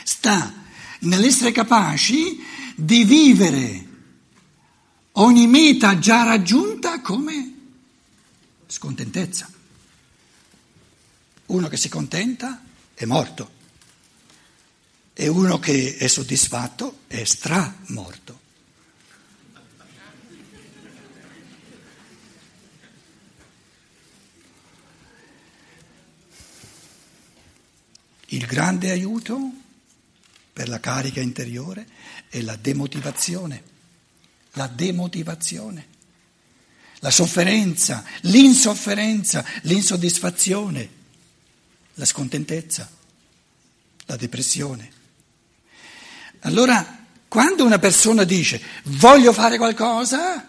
sta 0.05 0.53
nell'essere 1.01 1.53
capaci 1.53 2.39
di 2.77 3.05
vivere 3.05 3.89
ogni 5.13 5.47
meta 5.47 5.99
già 5.99 6.25
raggiunta 6.25 7.01
come 7.01 7.53
scontentezza. 8.67 9.51
Uno 11.47 11.69
che 11.69 11.77
si 11.77 11.89
contenta 11.89 12.63
è 12.95 13.05
morto 13.05 13.53
e 15.13 15.29
uno 15.29 15.59
che 15.59 15.97
è 15.97 16.07
soddisfatto 16.07 17.01
è 17.07 17.23
stramorto. 17.25 18.41
Il 28.29 28.47
grande 28.47 28.91
aiuto 28.91 29.53
per 30.53 30.69
la 30.69 30.81
carica 30.81 31.21
interiore 31.21 31.87
è 32.29 32.41
la 32.41 32.57
demotivazione, 32.57 33.63
la 34.53 34.67
demotivazione, 34.67 35.87
la 37.01 37.11
sofferenza, 37.11 38.05
l'insofferenza, 38.23 39.45
l'insoddisfazione, 39.63 40.89
la 41.95 42.05
scontentezza, 42.05 42.91
la 44.07 44.17
depressione. 44.17 44.91
Allora, 46.41 47.07
quando 47.29 47.65
una 47.65 47.79
persona 47.79 48.25
dice 48.25 48.63
voglio 48.85 49.33
fare 49.33 49.57
qualcosa, 49.57 50.49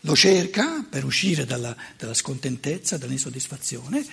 lo 0.00 0.16
cerca 0.16 0.84
per 0.88 1.04
uscire 1.04 1.44
dalla, 1.44 1.74
dalla 1.96 2.14
scontentezza, 2.14 2.98
dall'insoddisfazione, 2.98 4.04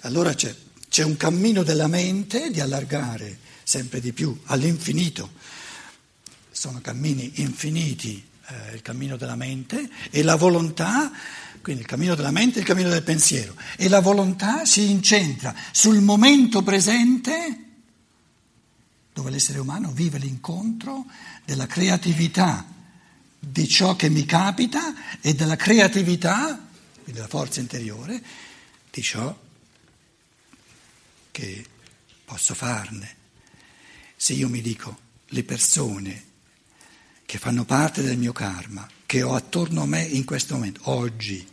allora 0.00 0.34
c'è 0.34 0.54
c'è 0.96 1.04
un 1.04 1.18
cammino 1.18 1.62
della 1.62 1.88
mente 1.88 2.50
di 2.50 2.58
allargare 2.58 3.38
sempre 3.62 4.00
di 4.00 4.14
più 4.14 4.34
all'infinito. 4.44 5.32
Sono 6.50 6.80
cammini 6.80 7.32
infiniti, 7.34 8.26
eh, 8.46 8.76
il 8.76 8.80
cammino 8.80 9.18
della 9.18 9.36
mente 9.36 9.90
e 10.08 10.22
la 10.22 10.36
volontà, 10.36 11.12
quindi 11.60 11.82
il 11.82 11.86
cammino 11.86 12.14
della 12.14 12.30
mente 12.30 12.56
e 12.56 12.60
il 12.62 12.66
cammino 12.66 12.88
del 12.88 13.02
pensiero. 13.02 13.54
E 13.76 13.90
la 13.90 14.00
volontà 14.00 14.64
si 14.64 14.90
incentra 14.90 15.54
sul 15.70 16.00
momento 16.00 16.62
presente 16.62 17.64
dove 19.12 19.30
l'essere 19.30 19.58
umano 19.58 19.90
vive 19.90 20.16
l'incontro 20.16 21.04
della 21.44 21.66
creatività 21.66 22.66
di 23.38 23.68
ciò 23.68 23.96
che 23.96 24.08
mi 24.08 24.24
capita 24.24 24.94
e 25.20 25.34
della 25.34 25.56
creatività, 25.56 26.58
quindi 26.94 27.12
della 27.12 27.28
forza 27.28 27.60
interiore, 27.60 28.18
di 28.90 29.02
ciò 29.02 29.44
che 31.36 31.66
posso 32.24 32.54
farne. 32.54 33.14
Se 34.16 34.32
io 34.32 34.48
mi 34.48 34.62
dico 34.62 34.98
le 35.26 35.44
persone 35.44 36.24
che 37.26 37.36
fanno 37.36 37.66
parte 37.66 38.00
del 38.00 38.16
mio 38.16 38.32
karma, 38.32 38.88
che 39.04 39.20
ho 39.22 39.34
attorno 39.34 39.82
a 39.82 39.86
me 39.86 40.02
in 40.02 40.24
questo 40.24 40.54
momento, 40.54 40.80
oggi, 40.84 41.46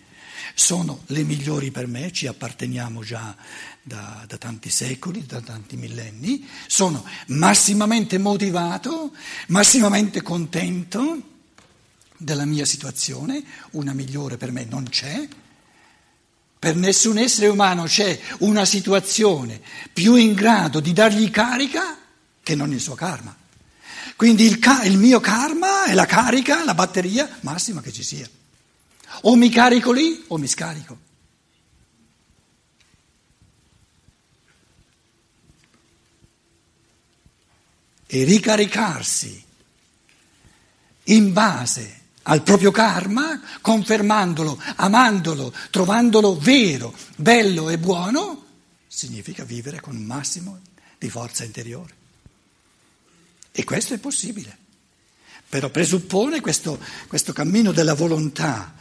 sono 0.55 1.03
le 1.07 1.23
migliori 1.23 1.69
per 1.69 1.87
me, 1.87 2.13
ci 2.13 2.27
apparteniamo 2.27 3.03
già 3.03 3.35
da, 3.81 4.23
da, 4.25 4.37
tanti 4.37 4.69
secoli, 4.69 5.25
da 5.25 5.41
tanti 5.41 5.75
millenni, 5.75 6.47
sono 6.67 7.03
massimamente 7.27 8.17
motivato, 8.17 9.13
massimamente 9.47 10.21
contento 10.21 11.31
della 12.15 12.45
mia 12.45 12.63
situazione, 12.63 13.43
una 13.71 13.91
migliore 13.91 14.37
per 14.37 14.53
me 14.53 14.63
non 14.63 14.87
c'è, 14.87 15.27
per 16.63 16.77
nessun 16.77 17.17
essere 17.17 17.47
umano 17.47 17.83
c'è 17.83 18.17
una 18.37 18.63
situazione 18.63 19.59
più 19.91 20.15
in 20.15 20.33
grado 20.33 20.79
di 20.79 20.93
dargli 20.93 21.29
carica 21.29 21.97
che 22.41 22.55
non 22.55 22.71
il 22.71 22.79
suo 22.79 22.95
karma. 22.95 23.35
Quindi 24.15 24.45
il, 24.45 24.59
ca- 24.59 24.85
il 24.85 24.97
mio 24.97 25.19
karma 25.19 25.83
è 25.83 25.93
la 25.93 26.05
carica, 26.05 26.63
la 26.63 26.73
batteria 26.73 27.29
massima 27.41 27.81
che 27.81 27.91
ci 27.91 28.01
sia. 28.01 28.29
O 29.23 29.35
mi 29.35 29.49
carico 29.49 29.91
lì 29.91 30.23
o 30.27 30.37
mi 30.37 30.47
scarico. 30.47 30.97
E 38.07 38.23
ricaricarsi 38.23 39.43
in 41.03 41.33
base 41.33 42.02
al 42.23 42.41
proprio 42.43 42.71
karma, 42.71 43.41
confermandolo, 43.61 44.61
amandolo, 44.75 45.53
trovandolo 45.69 46.37
vero, 46.37 46.93
bello 47.15 47.69
e 47.69 47.77
buono, 47.77 48.45
significa 48.87 49.43
vivere 49.43 49.81
con 49.81 49.95
un 49.95 50.03
massimo 50.03 50.59
di 50.97 51.09
forza 51.09 51.43
interiore. 51.43 52.01
E 53.51 53.63
questo 53.63 53.93
è 53.93 53.97
possibile, 53.97 54.57
però 55.49 55.69
presuppone 55.69 56.41
questo, 56.41 56.79
questo 57.07 57.33
cammino 57.33 57.71
della 57.71 57.93
volontà, 57.93 58.73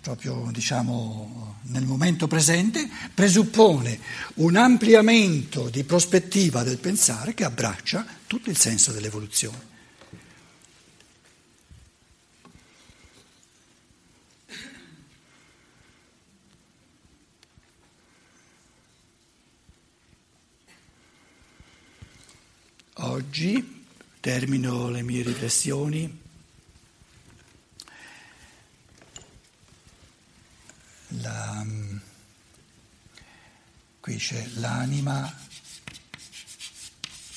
proprio 0.00 0.48
diciamo 0.50 1.58
nel 1.64 1.84
momento 1.84 2.26
presente, 2.26 2.88
presuppone 3.12 4.00
un 4.36 4.56
ampliamento 4.56 5.68
di 5.68 5.84
prospettiva 5.84 6.62
del 6.62 6.78
pensare 6.78 7.34
che 7.34 7.44
abbraccia 7.44 8.06
tutto 8.26 8.48
il 8.48 8.56
senso 8.56 8.90
dell'evoluzione. 8.90 9.68
Oggi 23.02 23.86
termino 24.20 24.90
le 24.90 25.00
mie 25.00 25.22
riflessioni. 25.22 26.20
La, 31.20 31.64
qui 34.00 34.16
c'è 34.16 34.46
l'anima 34.56 35.34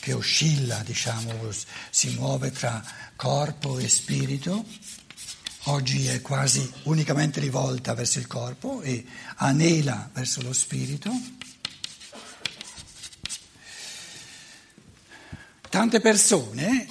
che 0.02 0.12
oscilla, 0.12 0.80
diciamo, 0.80 1.50
si 1.90 2.10
muove 2.10 2.52
tra 2.52 2.84
corpo 3.16 3.80
e 3.80 3.88
spirito. 3.88 4.66
Oggi 5.68 6.08
è 6.08 6.22
quasi 6.22 6.70
unicamente 6.84 7.40
rivolta 7.40 7.94
verso 7.94 8.20
il 8.20 8.28
corpo 8.28 8.82
e 8.82 9.06
anela 9.36 10.10
verso 10.12 10.42
lo 10.42 10.52
spirito. 10.52 11.10
Tante 15.74 16.02
persone, 16.02 16.88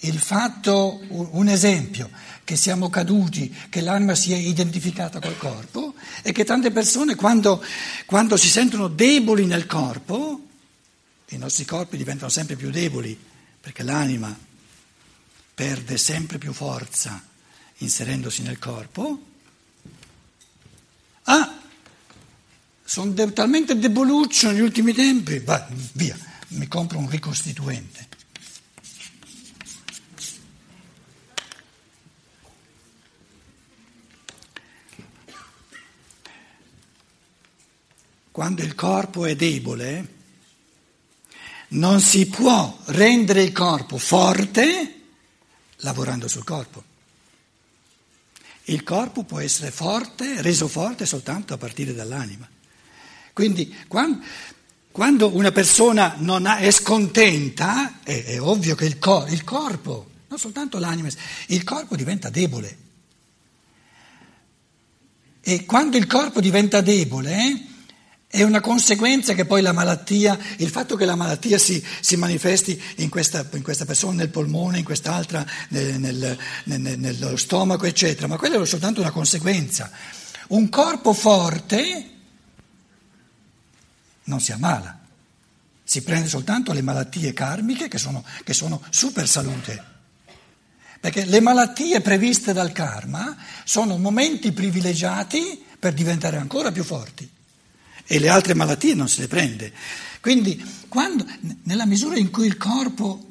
il 0.00 0.18
fatto, 0.18 1.00
un 1.10 1.46
esempio, 1.46 2.10
che 2.42 2.56
siamo 2.56 2.90
caduti, 2.90 3.54
che 3.68 3.80
l'anima 3.80 4.16
si 4.16 4.32
è 4.32 4.36
identificata 4.36 5.20
col 5.20 5.38
corpo, 5.38 5.94
e 6.22 6.32
che 6.32 6.42
tante 6.44 6.72
persone 6.72 7.14
quando, 7.14 7.64
quando 8.04 8.36
si 8.36 8.48
sentono 8.48 8.88
deboli 8.88 9.46
nel 9.46 9.66
corpo, 9.66 10.44
i 11.28 11.36
nostri 11.36 11.64
corpi 11.64 11.96
diventano 11.96 12.30
sempre 12.30 12.56
più 12.56 12.68
deboli, 12.70 13.16
perché 13.60 13.84
l'anima 13.84 14.36
perde 15.54 15.96
sempre 15.96 16.38
più 16.38 16.52
forza 16.52 17.24
inserendosi 17.76 18.42
nel 18.42 18.58
corpo, 18.58 19.22
ah, 21.22 21.60
sono 22.84 23.12
de- 23.12 23.32
talmente 23.32 23.78
deboluccio 23.78 24.50
negli 24.50 24.62
ultimi 24.62 24.92
tempi, 24.92 25.38
va, 25.38 25.64
via, 25.92 26.30
mi 26.52 26.66
compro 26.68 26.98
un 26.98 27.08
ricostituente. 27.08 28.08
Quando 38.30 38.62
il 38.62 38.74
corpo 38.74 39.26
è 39.26 39.36
debole, 39.36 40.20
non 41.68 42.00
si 42.00 42.26
può 42.26 42.78
rendere 42.86 43.42
il 43.42 43.52
corpo 43.52 43.98
forte 43.98 45.00
lavorando 45.76 46.28
sul 46.28 46.44
corpo. 46.44 46.90
Il 48.64 48.82
corpo 48.84 49.24
può 49.24 49.40
essere 49.40 49.70
forte, 49.70 50.40
reso 50.40 50.68
forte 50.68 51.04
soltanto 51.04 51.52
a 51.52 51.58
partire 51.58 51.92
dall'anima. 51.92 52.48
Quindi 53.32 53.74
quando, 53.88 54.24
quando 54.92 55.34
una 55.34 55.50
persona 55.52 56.16
ha, 56.16 56.56
è 56.58 56.70
scontenta, 56.70 58.00
è, 58.02 58.24
è 58.24 58.40
ovvio 58.40 58.74
che 58.74 58.84
il, 58.84 58.98
cor, 58.98 59.30
il 59.32 59.42
corpo, 59.42 60.10
non 60.28 60.38
soltanto 60.38 60.78
l'anima, 60.78 61.08
il 61.46 61.64
corpo 61.64 61.96
diventa 61.96 62.28
debole. 62.28 62.76
E 65.40 65.64
quando 65.64 65.96
il 65.96 66.06
corpo 66.06 66.40
diventa 66.40 66.82
debole, 66.82 67.66
è 68.28 68.42
una 68.42 68.60
conseguenza 68.60 69.32
che 69.32 69.46
poi 69.46 69.62
la 69.62 69.72
malattia, 69.72 70.38
il 70.58 70.68
fatto 70.68 70.94
che 70.94 71.06
la 71.06 71.16
malattia 71.16 71.56
si, 71.58 71.82
si 72.00 72.16
manifesti 72.16 72.80
in 72.96 73.08
questa, 73.08 73.46
in 73.52 73.62
questa, 73.62 73.86
persona, 73.86 74.18
nel 74.18 74.28
polmone, 74.28 74.78
in 74.78 74.84
quest'altra, 74.84 75.44
nel, 75.68 75.98
nel, 75.98 76.38
nel, 76.64 76.98
nello 76.98 77.36
stomaco, 77.36 77.86
eccetera, 77.86 78.26
ma 78.26 78.36
quella 78.36 78.60
è 78.60 78.66
soltanto 78.66 79.00
una 79.00 79.10
conseguenza. 79.10 79.90
Un 80.48 80.68
corpo 80.68 81.14
forte 81.14 82.10
non 84.24 84.40
si 84.40 84.52
ammala, 84.52 84.98
si 85.82 86.02
prende 86.02 86.28
soltanto 86.28 86.72
le 86.72 86.82
malattie 86.82 87.32
karmiche 87.32 87.88
che 87.88 87.98
sono, 87.98 88.24
che 88.44 88.54
sono 88.54 88.82
super 88.90 89.28
salute. 89.28 89.90
Perché 91.00 91.24
le 91.24 91.40
malattie 91.40 92.00
previste 92.00 92.52
dal 92.52 92.72
karma 92.72 93.36
sono 93.64 93.98
momenti 93.98 94.52
privilegiati 94.52 95.62
per 95.78 95.92
diventare 95.94 96.36
ancora 96.36 96.70
più 96.70 96.84
forti 96.84 97.28
e 98.06 98.18
le 98.18 98.28
altre 98.28 98.54
malattie 98.54 98.94
non 98.94 99.08
se 99.08 99.22
le 99.22 99.28
prende. 99.28 99.72
Quindi, 100.20 100.62
quando, 100.88 101.26
nella 101.64 101.86
misura 101.86 102.16
in 102.16 102.30
cui 102.30 102.46
il 102.46 102.56
corpo 102.56 103.26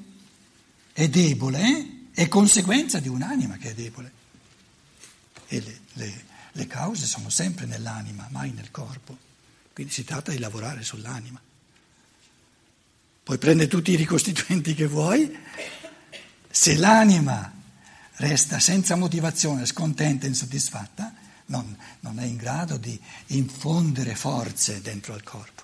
è 0.91 1.07
debole, 1.07 2.09
è 2.13 2.27
conseguenza 2.27 2.99
di 2.99 3.07
un'anima 3.07 3.57
che 3.57 3.69
è 3.69 3.73
debole. 3.73 4.11
E 5.47 5.61
le, 5.61 5.79
le, 5.93 6.23
le 6.51 6.67
cause 6.67 7.05
sono 7.05 7.29
sempre 7.29 7.65
nell'anima, 7.65 8.27
mai 8.31 8.51
nel 8.51 8.71
corpo. 8.71 9.17
Quindi 9.73 9.93
si 9.93 10.03
tratta 10.03 10.31
di 10.31 10.39
lavorare 10.39 10.83
sull'anima. 10.83 11.41
Puoi 13.23 13.37
prendere 13.37 13.69
tutti 13.69 13.91
i 13.91 13.95
ricostituenti 13.95 14.73
che 14.73 14.87
vuoi, 14.87 15.37
se 16.49 16.75
l'anima 16.75 17.53
resta 18.15 18.59
senza 18.59 18.95
motivazione, 18.95 19.65
scontenta, 19.65 20.25
insoddisfatta, 20.27 21.13
non, 21.45 21.77
non 22.01 22.19
è 22.19 22.25
in 22.25 22.37
grado 22.37 22.77
di 22.77 22.99
infondere 23.27 24.15
forze 24.15 24.81
dentro 24.81 25.13
al 25.13 25.23
corpo. 25.23 25.63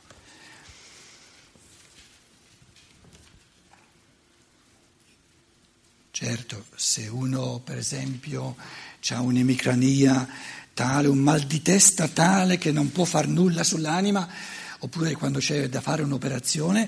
Certo, 6.11 6.65
se 6.75 7.07
uno 7.07 7.59
per 7.59 7.77
esempio 7.77 8.55
ha 9.09 9.21
un'emicrania 9.21 10.27
tale, 10.77 11.07
un 11.07 11.17
mal 11.17 11.41
di 11.41 11.63
testa 11.63 12.07
tale 12.07 12.59
che 12.59 12.71
non 12.71 12.91
può 12.91 13.03
far 13.03 13.27
nulla 13.27 13.63
sull'anima, 13.63 14.29
oppure 14.79 15.15
quando 15.15 15.39
c'è 15.39 15.69
da 15.69 15.81
fare 15.81 16.03
un'operazione, 16.03 16.87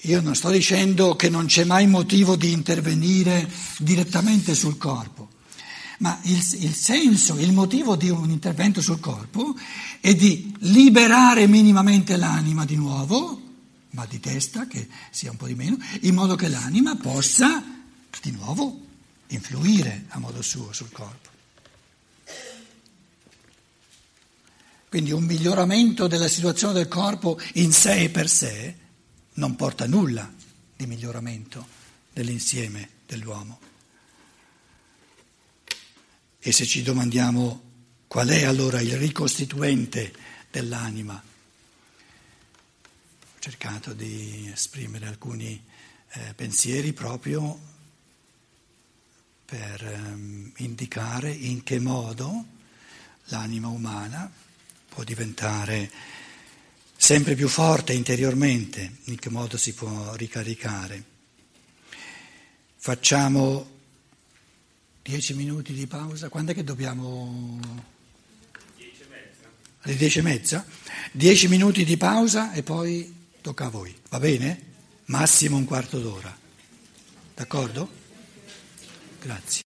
io 0.00 0.20
non 0.20 0.34
sto 0.34 0.50
dicendo 0.50 1.16
che 1.16 1.30
non 1.30 1.46
c'è 1.46 1.64
mai 1.64 1.86
motivo 1.86 2.36
di 2.36 2.52
intervenire 2.52 3.50
direttamente 3.78 4.54
sul 4.54 4.76
corpo, 4.76 5.30
ma 6.00 6.20
il, 6.24 6.44
il, 6.58 6.74
senso, 6.74 7.38
il 7.38 7.52
motivo 7.52 7.96
di 7.96 8.10
un 8.10 8.28
intervento 8.28 8.82
sul 8.82 9.00
corpo 9.00 9.56
è 9.98 10.14
di 10.14 10.54
liberare 10.58 11.46
minimamente 11.46 12.18
l'anima 12.18 12.66
di 12.66 12.76
nuovo, 12.76 13.40
ma 13.92 14.04
di 14.04 14.20
testa 14.20 14.66
che 14.66 14.86
sia 15.10 15.30
un 15.30 15.38
po' 15.38 15.46
di 15.46 15.54
meno, 15.54 15.78
in 16.02 16.14
modo 16.14 16.34
che 16.34 16.48
l'anima 16.48 16.96
possa 16.96 17.64
di 18.20 18.30
nuovo 18.30 18.78
influire 19.28 20.04
a 20.08 20.18
modo 20.18 20.42
suo 20.42 20.70
sul 20.74 20.92
corpo. 20.92 21.35
Quindi 24.88 25.10
un 25.12 25.24
miglioramento 25.24 26.06
della 26.06 26.28
situazione 26.28 26.74
del 26.74 26.88
corpo 26.88 27.38
in 27.54 27.72
sé 27.72 28.02
e 28.02 28.08
per 28.08 28.28
sé 28.28 28.74
non 29.34 29.56
porta 29.56 29.86
nulla 29.86 30.32
di 30.76 30.86
miglioramento 30.86 31.66
dell'insieme 32.12 32.88
dell'uomo. 33.06 33.60
E 36.38 36.52
se 36.52 36.64
ci 36.64 36.82
domandiamo 36.82 37.62
qual 38.06 38.28
è 38.28 38.44
allora 38.44 38.80
il 38.80 38.96
ricostituente 38.96 40.14
dell'anima, 40.50 41.20
ho 43.24 43.38
cercato 43.40 43.92
di 43.92 44.48
esprimere 44.52 45.06
alcuni 45.06 45.60
eh, 46.10 46.34
pensieri 46.34 46.92
proprio 46.92 47.58
per 49.44 49.84
ehm, 49.84 50.52
indicare 50.58 51.30
in 51.30 51.62
che 51.62 51.78
modo 51.78 52.44
l'anima 53.24 53.68
umana 53.68 54.30
può 54.96 55.04
diventare 55.04 55.90
sempre 56.96 57.34
più 57.34 57.48
forte 57.48 57.92
interiormente, 57.92 58.96
in 59.04 59.18
che 59.18 59.28
modo 59.28 59.58
si 59.58 59.74
può 59.74 60.14
ricaricare. 60.14 61.04
Facciamo 62.76 63.74
Dieci 65.02 65.34
minuti 65.34 65.72
di 65.72 65.86
pausa. 65.86 66.28
Quando 66.28 66.50
è 66.50 66.54
che 66.54 66.64
dobbiamo? 66.64 67.60
Alle 69.82 69.94
dieci 69.94 70.18
e 70.18 70.22
mezza? 70.22 70.66
Dieci 71.12 71.46
minuti 71.46 71.84
di 71.84 71.96
pausa 71.96 72.52
e 72.52 72.64
poi 72.64 73.14
tocca 73.40 73.66
a 73.66 73.68
voi. 73.68 73.94
Va 74.08 74.18
bene? 74.18 74.60
Massimo 75.04 75.58
un 75.58 75.64
quarto 75.64 76.00
d'ora. 76.00 76.36
D'accordo? 77.34 77.88
Grazie. 79.20 79.54